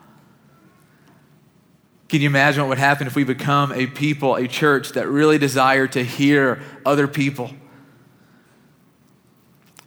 Can 2.08 2.20
you 2.20 2.28
imagine 2.28 2.62
what 2.62 2.70
would 2.70 2.78
happen 2.78 3.06
if 3.06 3.16
we 3.16 3.24
become 3.24 3.72
a 3.72 3.86
people, 3.86 4.36
a 4.36 4.46
church 4.46 4.90
that 4.90 5.08
really 5.08 5.38
desire 5.38 5.86
to 5.88 6.04
hear 6.04 6.62
other 6.84 7.08
people? 7.08 7.50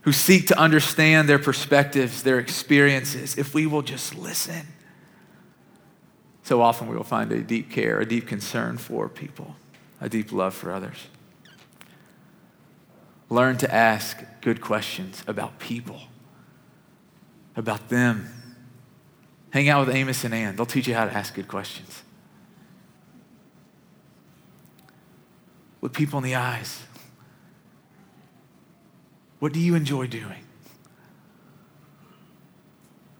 who 0.02 0.12
seek 0.12 0.47
to 0.47 0.60
understand 0.60 1.30
their 1.30 1.39
perspectives, 1.39 2.24
their 2.24 2.39
experiences, 2.39 3.38
if 3.38 3.54
we 3.54 3.65
will 3.65 3.82
just 3.82 4.15
listen. 4.15 4.67
So 6.43 6.62
often 6.62 6.88
we 6.88 6.95
will 6.95 7.04
find 7.04 7.32
a 7.32 7.41
deep 7.41 7.69
care, 7.69 8.00
a 8.00 8.06
deep 8.06 8.28
concern 8.28 8.78
for 8.78 9.08
people, 9.08 9.56
a 10.00 10.10
deep 10.10 10.32
love 10.32 10.56
for 10.56 10.71
others. 10.71 11.08
Learn 13.32 13.56
to 13.60 13.74
ask 13.74 14.22
good 14.41 14.60
questions 14.60 15.24
about 15.26 15.58
people, 15.58 16.02
about 17.56 17.88
them. 17.88 18.30
Hang 19.52 19.70
out 19.70 19.88
with 19.88 19.96
Amos 19.96 20.26
and 20.26 20.34
Ann, 20.34 20.58
they'll 20.58 20.65
teach 20.65 20.86
you 20.86 20.94
how 20.94 21.06
to 21.06 21.13
ask 21.13 21.34
good 21.34 21.48
questions. 21.48 22.04
Look 25.80 25.94
people 25.94 26.17
in 26.17 26.26
the 26.26 26.36
eyes. 26.36 26.84
What 29.39 29.54
do 29.54 29.62
you 29.62 29.76
enjoy 29.76 30.08
doing? 30.08 30.44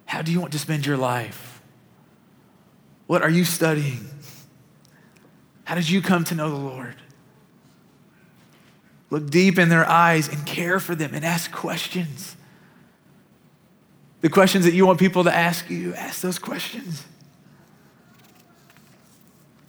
How 0.06 0.22
do 0.22 0.34
you 0.34 0.42
want 0.42 0.52
to 0.52 0.60
spend 0.60 0.86
your 0.86 0.98
life? 0.98 1.62
What 3.08 3.22
are 3.22 3.30
you 3.30 3.46
studying? 3.46 4.10
How 5.64 5.76
did 5.76 5.90
you 5.90 6.02
come 6.02 6.26
to 6.26 6.36
know 6.36 6.50
the 6.50 6.58
Lord? 6.58 7.01
Look 9.12 9.30
deep 9.30 9.60
in 9.60 9.70
their 9.70 9.88
eyes 9.88 10.30
and 10.30 10.44
care 10.46 10.80
for 10.80 10.96
them 10.96 11.14
and 11.14 11.24
ask 11.24 11.52
questions. 11.52 12.36
The 14.22 14.30
questions 14.30 14.66
that 14.66 14.74
you 14.74 14.86
want 14.86 15.00
people 15.00 15.26
to 15.26 15.36
ask 15.36 15.70
you, 15.70 15.94
ask 15.94 16.22
those 16.22 16.40
questions. 16.40 17.04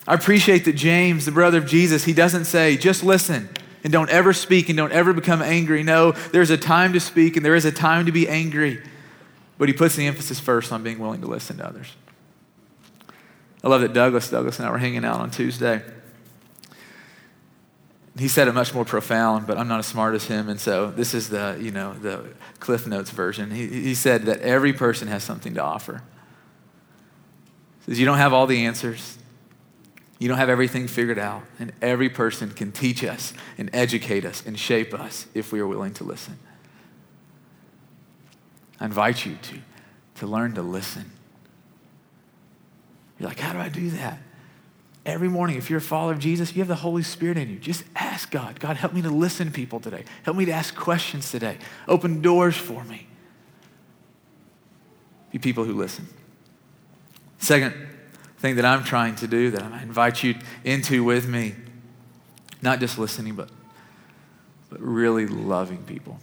I 0.07 0.15
appreciate 0.15 0.65
that 0.65 0.75
James, 0.75 1.25
the 1.25 1.33
brother 1.33 1.59
of 1.59 1.67
Jesus, 1.67 2.05
he 2.05 2.13
doesn't 2.13 2.45
say, 2.45 2.77
just 2.77 3.03
listen 3.03 3.49
and 3.83 3.93
don't 3.93 4.11
ever 4.11 4.33
speak 4.33 4.69
and 4.69 4.77
don't 4.77 4.93
ever 4.93 5.13
become 5.13 5.43
angry. 5.43 5.83
No, 5.83 6.13
there's 6.13 6.51
a 6.51 6.57
time 6.57 6.93
to 6.93 7.01
speak 7.01 7.37
and 7.37 7.45
there 7.45 7.57
is 7.57 7.65
a 7.65 7.73
time 7.73 8.07
to 8.07 8.13
be 8.13 8.29
angry. 8.29 8.81
But 9.59 9.69
he 9.69 9.75
puts 9.75 9.97
the 9.97 10.07
emphasis 10.07 10.39
first 10.39 10.73
on 10.73 10.85
being 10.85 11.01
willing 11.01 11.21
to 11.21 11.27
listen 11.27 11.57
to 11.59 11.67
others. 11.67 11.89
I 13.65 13.69
love 13.69 13.81
that 13.81 13.93
Douglas, 13.93 14.31
Douglas 14.31 14.59
and 14.59 14.69
I 14.69 14.71
were 14.71 14.79
hanging 14.79 15.05
out 15.05 15.21
on 15.21 15.31
Tuesday. 15.31 15.83
He 18.19 18.29
said 18.29 18.47
it 18.47 18.53
much 18.53 18.75
more 18.75 18.85
profound, 18.85 19.47
but 19.47 19.57
I'm 19.57 19.69
not 19.69 19.79
as 19.79 19.87
smart 19.87 20.15
as 20.15 20.25
him, 20.25 20.51
and 20.51 20.61
so 20.61 20.91
this 20.91 21.15
is 21.15 21.31
the, 21.31 21.57
you 21.59 21.71
know, 21.71 21.95
the 21.95 22.35
Cliff 22.61 22.87
Notes 22.87 23.11
version. 23.11 23.51
He, 23.51 23.67
he 23.67 23.95
said 23.95 24.25
that 24.25 24.41
every 24.41 24.75
person 24.75 25.09
has 25.09 25.25
something 25.25 25.55
to 25.55 25.63
offer. 25.63 26.03
He 27.81 27.93
says 27.93 27.99
you 27.99 28.05
don't 28.05 28.19
have 28.19 28.35
all 28.35 28.47
the 28.47 28.67
answers. 28.67 29.17
You 30.19 30.29
don't 30.29 30.37
have 30.37 30.51
everything 30.51 30.89
figured 30.89 31.19
out, 31.19 31.43
and 31.59 31.73
every 31.81 32.11
person 32.11 32.51
can 32.51 32.71
teach 32.71 33.03
us 33.03 33.33
and 33.57 33.71
educate 33.73 34.27
us 34.27 34.45
and 34.47 34.59
shape 34.59 34.93
us 34.93 35.27
if 35.35 35.51
we 35.51 35.59
are 35.61 35.67
willing 35.67 35.95
to 35.95 36.05
listen. 36.05 36.39
I 38.79 38.85
invite 38.85 39.25
you 39.25 39.37
to, 39.41 39.59
to 40.17 40.27
learn 40.27 40.55
to 40.55 40.63
listen. 40.63 41.11
You're 43.19 43.31
like, 43.31 43.41
how 43.41 43.53
do 43.53 43.59
I 43.59 43.69
do 43.69 43.91
that? 43.91 44.19
Every 45.05 45.29
morning, 45.29 45.57
if 45.57 45.69
you're 45.69 45.79
a 45.79 45.83
follower 45.83 46.13
of 46.13 46.21
Jesus, 46.21 46.55
you 46.55 46.61
have 46.61 46.69
the 46.69 46.77
Holy 46.77 47.03
Spirit 47.03 47.37
in 47.37 47.51
you. 47.51 47.59
Just 47.59 47.83
ask 47.97 48.31
God, 48.31 48.61
God, 48.61 48.77
help 48.77 48.93
me 48.93 49.03
to 49.03 49.11
listen 49.11 49.49
to 49.49 49.53
people 49.53 49.81
today. 49.81 50.05
Help 50.23 50.37
me 50.37 50.45
to 50.45 50.53
ask 50.53 50.75
questions 50.77 51.31
today. 51.31 51.59
Open 51.89 52.23
doors 52.23 52.57
for 52.57 52.85
me. 52.85 53.09
Be 55.33 55.39
people 55.39 55.65
who 55.65 55.73
listen. 55.73 56.07
Second, 57.39 57.75
thing 58.43 58.57
that 58.57 58.65
I'm 58.65 58.83
trying 58.83 59.15
to 59.17 59.29
do 59.29 59.53
that 59.53 59.63
I 59.63 59.83
invite 59.83 60.25
you 60.25 60.35
into 60.65 61.05
with 61.05 61.29
me. 61.29 61.55
Not 62.61 62.81
just 62.81 62.99
listening, 62.99 63.37
but, 63.37 63.49
but 64.69 64.81
really 64.81 65.27
loving 65.27 65.85
people. 65.85 66.19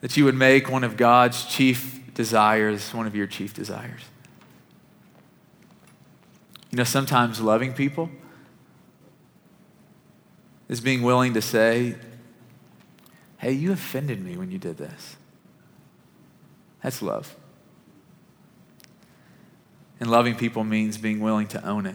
That 0.00 0.16
you 0.16 0.24
would 0.24 0.34
make 0.34 0.70
one 0.70 0.84
of 0.84 0.96
God's 0.96 1.44
chief 1.44 2.00
desires 2.14 2.94
one 2.94 3.06
of 3.06 3.14
your 3.14 3.26
chief 3.26 3.52
desires. 3.52 4.02
You 6.74 6.78
know, 6.78 6.82
sometimes 6.82 7.40
loving 7.40 7.72
people 7.72 8.10
is 10.68 10.80
being 10.80 11.02
willing 11.02 11.34
to 11.34 11.40
say, 11.40 11.94
hey, 13.38 13.52
you 13.52 13.70
offended 13.70 14.20
me 14.20 14.36
when 14.36 14.50
you 14.50 14.58
did 14.58 14.76
this. 14.76 15.14
That's 16.82 17.00
love. 17.00 17.36
And 20.00 20.10
loving 20.10 20.34
people 20.34 20.64
means 20.64 20.98
being 20.98 21.20
willing 21.20 21.46
to 21.46 21.64
own 21.64 21.86
it, 21.86 21.94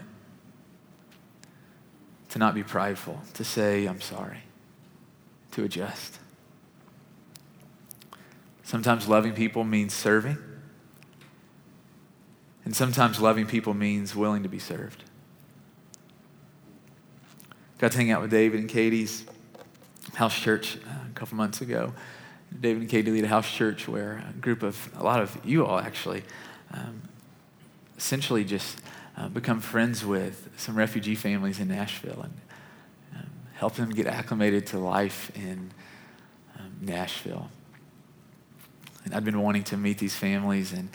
to 2.30 2.38
not 2.38 2.54
be 2.54 2.62
prideful, 2.62 3.20
to 3.34 3.44
say, 3.44 3.84
I'm 3.84 4.00
sorry, 4.00 4.44
to 5.50 5.62
adjust. 5.62 6.18
Sometimes 8.62 9.06
loving 9.06 9.34
people 9.34 9.62
means 9.62 9.92
serving. 9.92 10.38
And 12.70 12.76
sometimes 12.76 13.18
loving 13.18 13.46
people 13.46 13.74
means 13.74 14.14
willing 14.14 14.44
to 14.44 14.48
be 14.48 14.60
served. 14.60 15.02
Got 17.78 17.90
to 17.90 17.98
hang 17.98 18.12
out 18.12 18.22
with 18.22 18.30
David 18.30 18.60
and 18.60 18.68
Katie's 18.68 19.24
house 20.14 20.38
church 20.38 20.76
uh, 20.76 21.08
a 21.10 21.12
couple 21.14 21.36
months 21.36 21.62
ago. 21.62 21.92
David 22.60 22.82
and 22.82 22.88
Katie 22.88 23.10
lead 23.10 23.24
a 23.24 23.26
house 23.26 23.50
church 23.50 23.88
where 23.88 24.24
a 24.30 24.32
group 24.34 24.62
of, 24.62 24.88
a 24.96 25.02
lot 25.02 25.20
of 25.20 25.36
you 25.44 25.66
all 25.66 25.80
actually, 25.80 26.22
um, 26.72 27.02
essentially 27.98 28.44
just 28.44 28.80
uh, 29.16 29.28
become 29.28 29.60
friends 29.60 30.06
with 30.06 30.48
some 30.56 30.76
refugee 30.76 31.16
families 31.16 31.58
in 31.58 31.66
Nashville 31.66 32.22
and 32.22 32.34
um, 33.16 33.30
help 33.54 33.74
them 33.74 33.90
get 33.90 34.06
acclimated 34.06 34.68
to 34.68 34.78
life 34.78 35.32
in 35.34 35.72
um, 36.56 36.70
Nashville. 36.80 37.50
And 39.04 39.12
I've 39.12 39.24
been 39.24 39.42
wanting 39.42 39.64
to 39.64 39.76
meet 39.76 39.98
these 39.98 40.14
families, 40.14 40.72
and, 40.72 40.88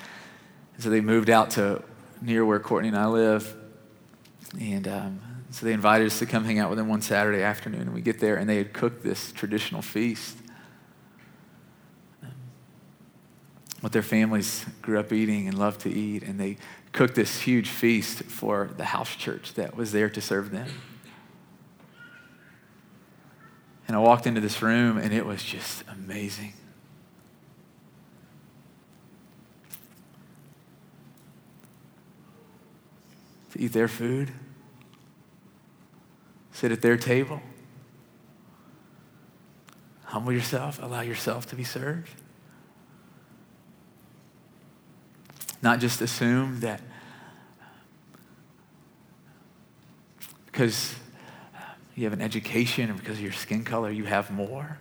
and, 0.75 0.83
so 0.83 0.89
they 0.89 1.01
moved 1.01 1.29
out 1.29 1.51
to 1.51 1.83
near 2.21 2.45
where 2.45 2.59
Courtney 2.59 2.89
and 2.89 2.97
I 2.97 3.07
live. 3.07 3.55
And 4.59 4.87
um, 4.87 5.19
so 5.51 5.65
they 5.65 5.73
invited 5.73 6.07
us 6.07 6.19
to 6.19 6.25
come 6.25 6.43
hang 6.43 6.59
out 6.59 6.69
with 6.69 6.77
them 6.77 6.87
one 6.87 7.01
Saturday 7.01 7.41
afternoon, 7.41 7.81
and 7.81 7.93
we 7.93 8.01
get 8.01 8.19
there, 8.19 8.35
and 8.35 8.47
they 8.47 8.57
had 8.57 8.73
cooked 8.73 9.03
this 9.03 9.31
traditional 9.31 9.81
feast. 9.81 10.37
What 13.81 13.91
their 13.91 14.01
families 14.01 14.65
grew 14.81 14.99
up 14.99 15.11
eating 15.11 15.47
and 15.47 15.57
loved 15.57 15.81
to 15.81 15.91
eat, 15.91 16.23
and 16.23 16.39
they 16.39 16.57
cooked 16.91 17.15
this 17.15 17.41
huge 17.41 17.69
feast 17.69 18.23
for 18.23 18.69
the 18.77 18.85
house 18.85 19.15
church 19.15 19.53
that 19.55 19.75
was 19.75 19.91
there 19.91 20.09
to 20.09 20.21
serve 20.21 20.51
them. 20.51 20.67
And 23.87 23.95
I 23.95 23.99
walked 23.99 24.25
into 24.25 24.41
this 24.41 24.61
room 24.61 24.97
and 24.97 25.13
it 25.13 25.25
was 25.25 25.43
just 25.43 25.83
amazing. 25.91 26.53
To 33.55 33.61
eat 33.61 33.71
their 33.71 33.87
food, 33.87 34.31
sit 36.51 36.73
at 36.73 36.81
their 36.81 36.97
table, 36.97 37.41
humble 40.03 40.33
yourself, 40.33 40.77
allow 40.83 40.99
yourself 40.99 41.45
to 41.47 41.55
be 41.55 41.63
served. 41.63 42.09
Not 45.61 45.79
just 45.79 46.01
assume 46.01 46.59
that 46.59 46.81
because 50.47 50.95
you 51.95 52.03
have 52.03 52.11
an 52.11 52.21
education 52.21 52.91
or 52.91 52.95
because 52.95 53.19
of 53.19 53.23
your 53.23 53.31
skin 53.31 53.63
color, 53.63 53.89
you 53.89 54.03
have 54.03 54.31
more. 54.31 54.79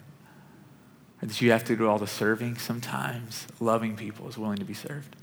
Or 1.23 1.29
that 1.29 1.41
you 1.41 1.53
have 1.53 1.63
to 1.67 1.77
do 1.77 1.89
all 1.89 1.99
the 1.99 2.09
serving. 2.09 2.57
Sometimes 2.57 3.47
loving 3.61 3.95
people 3.95 4.29
is 4.29 4.37
willing 4.37 4.59
to 4.59 4.65
be 4.65 4.75
served. 4.75 5.15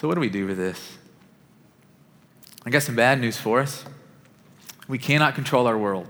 So, 0.00 0.08
what 0.08 0.14
do 0.14 0.20
we 0.22 0.30
do 0.30 0.46
with 0.46 0.56
this? 0.56 0.96
I 2.64 2.70
got 2.70 2.82
some 2.82 2.96
bad 2.96 3.20
news 3.20 3.36
for 3.36 3.60
us. 3.60 3.84
We 4.88 4.96
cannot 4.96 5.34
control 5.34 5.66
our 5.66 5.76
world 5.76 6.06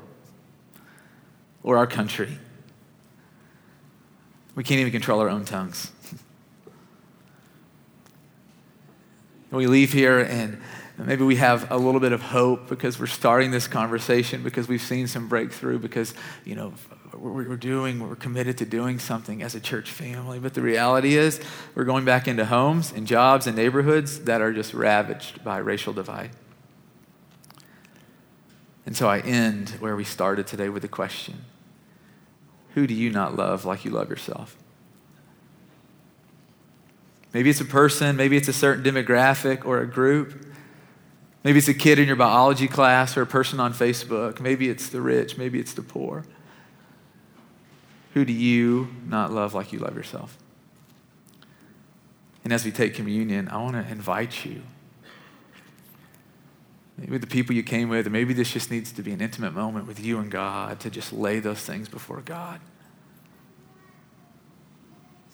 or 1.64 1.76
our 1.76 1.88
country. 1.88 2.38
We 4.54 4.62
can't 4.62 4.78
even 4.78 4.92
control 4.92 5.18
our 5.18 5.28
own 5.28 5.44
tongues. 5.44 5.90
we 9.50 9.66
leave 9.66 9.92
here 9.92 10.20
and 10.20 10.62
maybe 10.96 11.24
we 11.24 11.34
have 11.34 11.72
a 11.72 11.76
little 11.76 12.00
bit 12.00 12.12
of 12.12 12.22
hope 12.22 12.68
because 12.68 13.00
we're 13.00 13.08
starting 13.08 13.50
this 13.50 13.66
conversation 13.66 14.44
because 14.44 14.68
we've 14.68 14.80
seen 14.80 15.08
some 15.08 15.26
breakthrough 15.26 15.80
because 15.80 16.14
you 16.44 16.54
know 16.54 16.74
we're 17.18 17.56
doing 17.56 17.98
we're 18.00 18.16
committed 18.16 18.56
to 18.58 18.64
doing 18.64 18.98
something 18.98 19.42
as 19.42 19.54
a 19.54 19.60
church 19.60 19.90
family 19.90 20.38
but 20.38 20.54
the 20.54 20.62
reality 20.62 21.16
is 21.16 21.40
we're 21.74 21.84
going 21.84 22.04
back 22.04 22.28
into 22.28 22.44
homes 22.44 22.92
and 22.92 23.06
jobs 23.06 23.46
and 23.46 23.56
neighborhoods 23.56 24.20
that 24.20 24.40
are 24.40 24.52
just 24.52 24.72
ravaged 24.72 25.42
by 25.42 25.58
racial 25.58 25.92
divide 25.92 26.30
and 28.86 28.96
so 28.96 29.08
i 29.08 29.18
end 29.20 29.70
where 29.80 29.96
we 29.96 30.04
started 30.04 30.46
today 30.46 30.68
with 30.68 30.84
a 30.84 30.88
question 30.88 31.44
who 32.74 32.86
do 32.86 32.94
you 32.94 33.10
not 33.10 33.34
love 33.34 33.64
like 33.64 33.84
you 33.84 33.90
love 33.90 34.08
yourself 34.08 34.56
Maybe 37.32 37.50
it's 37.50 37.60
a 37.60 37.64
person, 37.64 38.16
maybe 38.16 38.36
it's 38.36 38.48
a 38.48 38.52
certain 38.52 38.82
demographic 38.82 39.64
or 39.64 39.80
a 39.80 39.86
group. 39.86 40.46
Maybe 41.44 41.58
it's 41.58 41.68
a 41.68 41.74
kid 41.74 41.98
in 41.98 42.06
your 42.06 42.16
biology 42.16 42.68
class 42.68 43.16
or 43.16 43.22
a 43.22 43.26
person 43.26 43.60
on 43.60 43.72
Facebook. 43.72 44.40
Maybe 44.40 44.68
it's 44.68 44.88
the 44.88 45.00
rich, 45.00 45.38
maybe 45.38 45.60
it's 45.60 45.72
the 45.72 45.82
poor. 45.82 46.24
Who 48.14 48.24
do 48.24 48.32
you 48.32 48.88
not 49.06 49.32
love 49.32 49.54
like 49.54 49.72
you 49.72 49.78
love 49.78 49.94
yourself? 49.94 50.36
And 52.42 52.52
as 52.52 52.64
we 52.64 52.70
take 52.70 52.94
communion, 52.94 53.48
I 53.48 53.58
want 53.58 53.74
to 53.74 53.90
invite 53.90 54.44
you. 54.44 54.62
Maybe 56.96 57.18
the 57.18 57.26
people 57.26 57.54
you 57.54 57.62
came 57.62 57.88
with, 57.88 58.06
or 58.06 58.10
maybe 58.10 58.34
this 58.34 58.50
just 58.50 58.70
needs 58.70 58.92
to 58.92 59.02
be 59.02 59.12
an 59.12 59.20
intimate 59.20 59.54
moment 59.54 59.86
with 59.86 60.04
you 60.04 60.18
and 60.18 60.30
God 60.30 60.80
to 60.80 60.90
just 60.90 61.12
lay 61.12 61.38
those 61.38 61.60
things 61.60 61.88
before 61.88 62.20
God. 62.20 62.60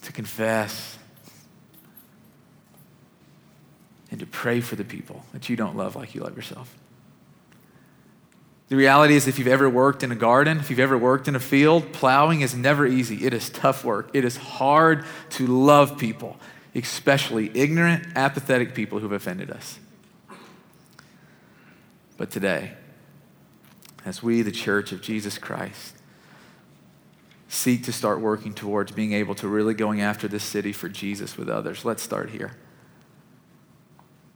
To 0.02 0.12
confess 0.12 0.98
and 4.10 4.20
to 4.20 4.26
pray 4.26 4.60
for 4.60 4.76
the 4.76 4.84
people 4.84 5.24
that 5.32 5.48
you 5.48 5.56
don't 5.56 5.76
love 5.76 5.96
like 5.96 6.14
you 6.14 6.20
love 6.20 6.36
yourself. 6.36 6.76
The 8.68 8.76
reality 8.76 9.14
is, 9.14 9.28
if 9.28 9.38
you've 9.38 9.46
ever 9.46 9.70
worked 9.70 10.02
in 10.02 10.10
a 10.10 10.16
garden, 10.16 10.58
if 10.58 10.70
you've 10.70 10.80
ever 10.80 10.98
worked 10.98 11.28
in 11.28 11.36
a 11.36 11.40
field, 11.40 11.92
plowing 11.92 12.40
is 12.40 12.54
never 12.54 12.84
easy. 12.84 13.24
It 13.24 13.32
is 13.32 13.48
tough 13.48 13.84
work. 13.84 14.10
It 14.12 14.24
is 14.24 14.36
hard 14.36 15.04
to 15.30 15.46
love 15.46 15.98
people, 15.98 16.36
especially 16.74 17.50
ignorant, 17.54 18.04
apathetic 18.16 18.74
people 18.74 18.98
who've 18.98 19.12
offended 19.12 19.52
us. 19.52 19.78
But 22.16 22.30
today, 22.30 22.72
as 24.04 24.22
we, 24.22 24.42
the 24.42 24.50
church 24.50 24.90
of 24.90 25.00
Jesus 25.00 25.38
Christ, 25.38 25.94
seek 27.48 27.84
to 27.84 27.92
start 27.92 28.20
working 28.20 28.52
towards 28.52 28.90
being 28.90 29.12
able 29.12 29.36
to 29.36 29.46
really 29.46 29.74
going 29.74 30.00
after 30.00 30.26
this 30.26 30.42
city 30.42 30.72
for 30.72 30.88
Jesus 30.88 31.36
with 31.36 31.48
others. 31.48 31.84
Let's 31.84 32.02
start 32.02 32.30
here. 32.30 32.56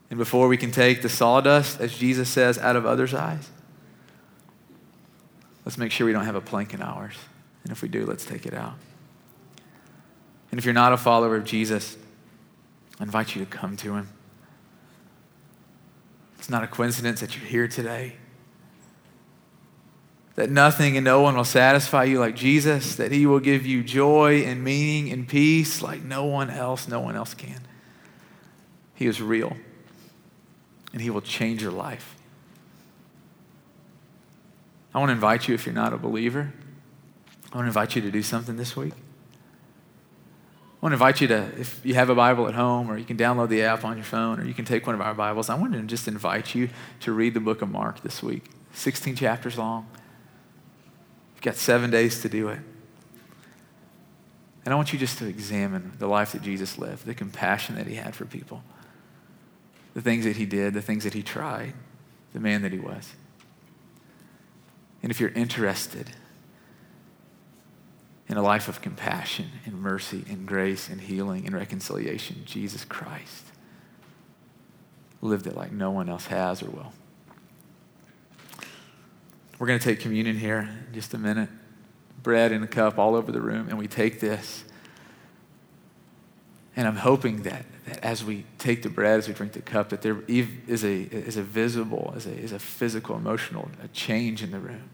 And 0.08 0.18
before 0.18 0.46
we 0.46 0.56
can 0.56 0.70
take 0.70 1.02
the 1.02 1.08
sawdust, 1.08 1.80
as 1.80 1.96
Jesus 1.96 2.28
says, 2.28 2.58
out 2.58 2.76
of 2.76 2.86
others' 2.86 3.14
eyes, 3.14 3.50
let's 5.70 5.78
make 5.78 5.92
sure 5.92 6.04
we 6.04 6.12
don't 6.12 6.24
have 6.24 6.34
a 6.34 6.40
plank 6.40 6.74
in 6.74 6.82
ours. 6.82 7.14
And 7.62 7.70
if 7.70 7.80
we 7.80 7.88
do, 7.88 8.04
let's 8.04 8.24
take 8.24 8.44
it 8.44 8.54
out. 8.54 8.74
And 10.50 10.58
if 10.58 10.64
you're 10.64 10.74
not 10.74 10.92
a 10.92 10.96
follower 10.96 11.36
of 11.36 11.44
Jesus, 11.44 11.96
I 12.98 13.04
invite 13.04 13.36
you 13.36 13.44
to 13.44 13.48
come 13.48 13.76
to 13.76 13.94
him. 13.94 14.08
It's 16.40 16.50
not 16.50 16.64
a 16.64 16.66
coincidence 16.66 17.20
that 17.20 17.36
you're 17.36 17.46
here 17.46 17.68
today. 17.68 18.16
That 20.34 20.50
nothing 20.50 20.96
and 20.96 21.04
no 21.04 21.20
one 21.20 21.36
will 21.36 21.44
satisfy 21.44 22.02
you 22.02 22.18
like 22.18 22.34
Jesus, 22.34 22.96
that 22.96 23.12
he 23.12 23.24
will 23.24 23.38
give 23.38 23.64
you 23.64 23.84
joy 23.84 24.42
and 24.42 24.64
meaning 24.64 25.12
and 25.12 25.28
peace 25.28 25.82
like 25.82 26.02
no 26.02 26.24
one 26.24 26.50
else, 26.50 26.88
no 26.88 26.98
one 26.98 27.14
else 27.14 27.32
can. 27.32 27.60
He 28.96 29.06
is 29.06 29.22
real, 29.22 29.56
and 30.92 31.00
he 31.00 31.10
will 31.10 31.20
change 31.20 31.62
your 31.62 31.70
life. 31.70 32.16
I 34.92 34.98
want 34.98 35.10
to 35.10 35.14
invite 35.14 35.46
you, 35.46 35.54
if 35.54 35.66
you're 35.66 35.74
not 35.74 35.92
a 35.92 35.98
believer, 35.98 36.52
I 37.52 37.56
want 37.56 37.64
to 37.66 37.68
invite 37.68 37.96
you 37.96 38.02
to 38.02 38.10
do 38.10 38.22
something 38.22 38.56
this 38.56 38.76
week. 38.76 38.92
I 38.92 40.86
want 40.86 40.92
to 40.92 40.94
invite 40.94 41.20
you 41.20 41.28
to, 41.28 41.50
if 41.58 41.84
you 41.84 41.94
have 41.94 42.10
a 42.10 42.14
Bible 42.14 42.48
at 42.48 42.54
home, 42.54 42.90
or 42.90 42.96
you 42.96 43.04
can 43.04 43.16
download 43.16 43.50
the 43.50 43.62
app 43.62 43.84
on 43.84 43.96
your 43.96 44.04
phone, 44.04 44.40
or 44.40 44.44
you 44.44 44.54
can 44.54 44.64
take 44.64 44.86
one 44.86 44.94
of 44.94 45.00
our 45.00 45.14
Bibles, 45.14 45.50
I 45.50 45.54
want 45.54 45.74
to 45.74 45.82
just 45.82 46.08
invite 46.08 46.54
you 46.54 46.70
to 47.00 47.12
read 47.12 47.34
the 47.34 47.40
book 47.40 47.62
of 47.62 47.70
Mark 47.70 48.02
this 48.02 48.22
week. 48.22 48.44
16 48.72 49.16
chapters 49.16 49.58
long. 49.58 49.86
You've 51.34 51.42
got 51.42 51.56
seven 51.56 51.90
days 51.90 52.22
to 52.22 52.28
do 52.28 52.48
it. 52.48 52.60
And 54.64 54.72
I 54.72 54.76
want 54.76 54.92
you 54.92 54.98
just 54.98 55.18
to 55.18 55.26
examine 55.26 55.92
the 55.98 56.06
life 56.06 56.32
that 56.32 56.42
Jesus 56.42 56.78
lived, 56.78 57.06
the 57.06 57.14
compassion 57.14 57.76
that 57.76 57.86
he 57.86 57.94
had 57.94 58.14
for 58.14 58.24
people, 58.24 58.62
the 59.94 60.02
things 60.02 60.24
that 60.24 60.36
he 60.36 60.46
did, 60.46 60.74
the 60.74 60.82
things 60.82 61.04
that 61.04 61.14
he 61.14 61.22
tried, 61.22 61.74
the 62.32 62.40
man 62.40 62.62
that 62.62 62.72
he 62.72 62.78
was. 62.78 63.12
And 65.02 65.10
if 65.10 65.20
you're 65.20 65.30
interested 65.30 66.10
in 68.30 68.36
a 68.36 68.42
life 68.42 68.68
of 68.68 68.80
compassion 68.80 69.50
and 69.64 69.74
mercy 69.74 70.24
and 70.28 70.46
grace 70.46 70.88
and 70.88 71.00
healing 71.00 71.46
and 71.46 71.54
reconciliation. 71.54 72.42
Jesus 72.44 72.84
Christ 72.84 73.44
lived 75.20 75.48
it 75.48 75.56
like 75.56 75.72
no 75.72 75.90
one 75.90 76.08
else 76.08 76.26
has 76.26 76.62
or 76.62 76.70
will. 76.70 76.92
We're 79.58 79.66
going 79.66 79.80
to 79.80 79.84
take 79.84 79.98
communion 79.98 80.38
here 80.38 80.70
in 80.86 80.94
just 80.94 81.12
a 81.12 81.18
minute. 81.18 81.48
Bread 82.22 82.52
in 82.52 82.62
a 82.62 82.68
cup 82.68 82.98
all 82.98 83.16
over 83.16 83.32
the 83.32 83.40
room, 83.40 83.68
and 83.68 83.76
we 83.76 83.88
take 83.88 84.20
this. 84.20 84.64
And 86.76 86.86
I'm 86.86 86.96
hoping 86.96 87.42
that, 87.42 87.64
that 87.86 88.04
as 88.04 88.24
we 88.24 88.44
take 88.58 88.82
the 88.82 88.88
bread, 88.88 89.18
as 89.18 89.28
we 89.28 89.34
drink 89.34 89.52
the 89.52 89.60
cup, 89.60 89.90
that 89.90 90.02
there 90.02 90.22
is 90.28 90.84
a, 90.84 91.02
is 91.02 91.36
a 91.36 91.42
visible, 91.42 92.12
is 92.16 92.26
a, 92.26 92.32
is 92.32 92.52
a 92.52 92.58
physical, 92.58 93.16
emotional 93.16 93.68
a 93.82 93.88
change 93.88 94.42
in 94.42 94.50
the 94.50 94.60
room 94.60 94.90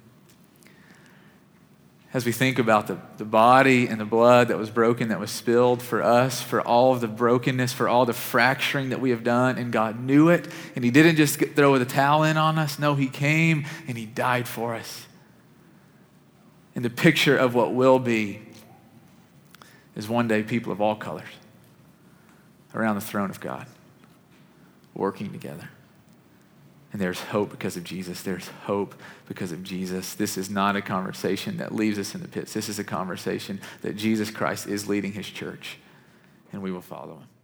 as 2.17 2.25
we 2.25 2.33
think 2.33 2.59
about 2.59 2.87
the, 2.87 2.99
the 3.19 3.27
body 3.27 3.89
and 3.89 4.01
the 4.01 4.05
blood 4.07 4.49
that 4.49 4.57
was 4.57 4.71
broken, 4.71 5.09
that 5.09 5.21
was 5.21 5.31
spilled 5.31 5.83
for 5.83 6.03
us, 6.03 6.41
for 6.41 6.63
all 6.63 6.95
of 6.95 7.03
the 7.03 7.07
brokenness, 7.07 7.75
for 7.75 7.91
all 7.91 8.07
the 8.07 8.15
fracturing 8.15 8.89
that 8.89 9.03
we 9.03 9.11
have 9.11 9.23
done, 9.23 9.59
and 9.59 9.71
God 9.71 10.01
knew 10.01 10.31
it, 10.31 10.49
and 10.75 10.83
He 10.83 10.91
didn't 10.91 11.17
just 11.17 11.39
throw 11.39 11.79
the 11.79 11.85
towel 11.85 12.23
in 12.23 12.39
on 12.39 12.59
us. 12.59 12.79
No, 12.79 12.95
He 12.95 13.09
came 13.09 13.67
and 13.87 13.99
He 13.99 14.07
died 14.07 14.49
for 14.49 14.75
us. 14.75 15.07
And 16.75 16.83
the 16.83 16.89
picture 16.89 17.37
of 17.37 17.55
what 17.55 17.75
will 17.75 17.99
be 17.99 18.41
is 19.95 20.09
one 20.09 20.27
day 20.27 20.43
people 20.43 20.73
of 20.73 20.81
all 20.81 20.97
colors 20.97 21.29
around 22.77 22.95
the 22.95 23.01
throne 23.01 23.31
of 23.31 23.41
God 23.41 23.67
working 24.95 25.33
together. 25.33 25.69
And 26.93 27.03
there's 27.03 27.21
hope 27.21 27.51
because 27.51 27.77
of 27.77 27.85
Jesus. 27.85 28.23
There's 28.23 28.49
hope 28.65 28.95
because 29.27 29.53
of 29.53 29.63
Jesus. 29.63 30.15
This 30.15 30.39
is 30.39 30.49
not 30.49 30.77
a 30.77 30.83
conversation 30.83 31.57
that 31.57 31.75
leaves 31.75 31.99
us 31.99 32.15
in 32.15 32.23
the 32.23 32.29
pits. 32.29 32.53
This 32.55 32.69
is 32.69 32.79
a 32.79 32.85
conversation 32.85 33.61
that 33.83 33.97
Jesus 33.97 34.31
Christ 34.31 34.67
is 34.67 34.89
leading 34.89 35.13
his 35.13 35.29
church, 35.29 35.79
and 36.53 36.63
we 36.63 36.71
will 36.71 36.81
follow 36.81 37.17
him. 37.17 37.36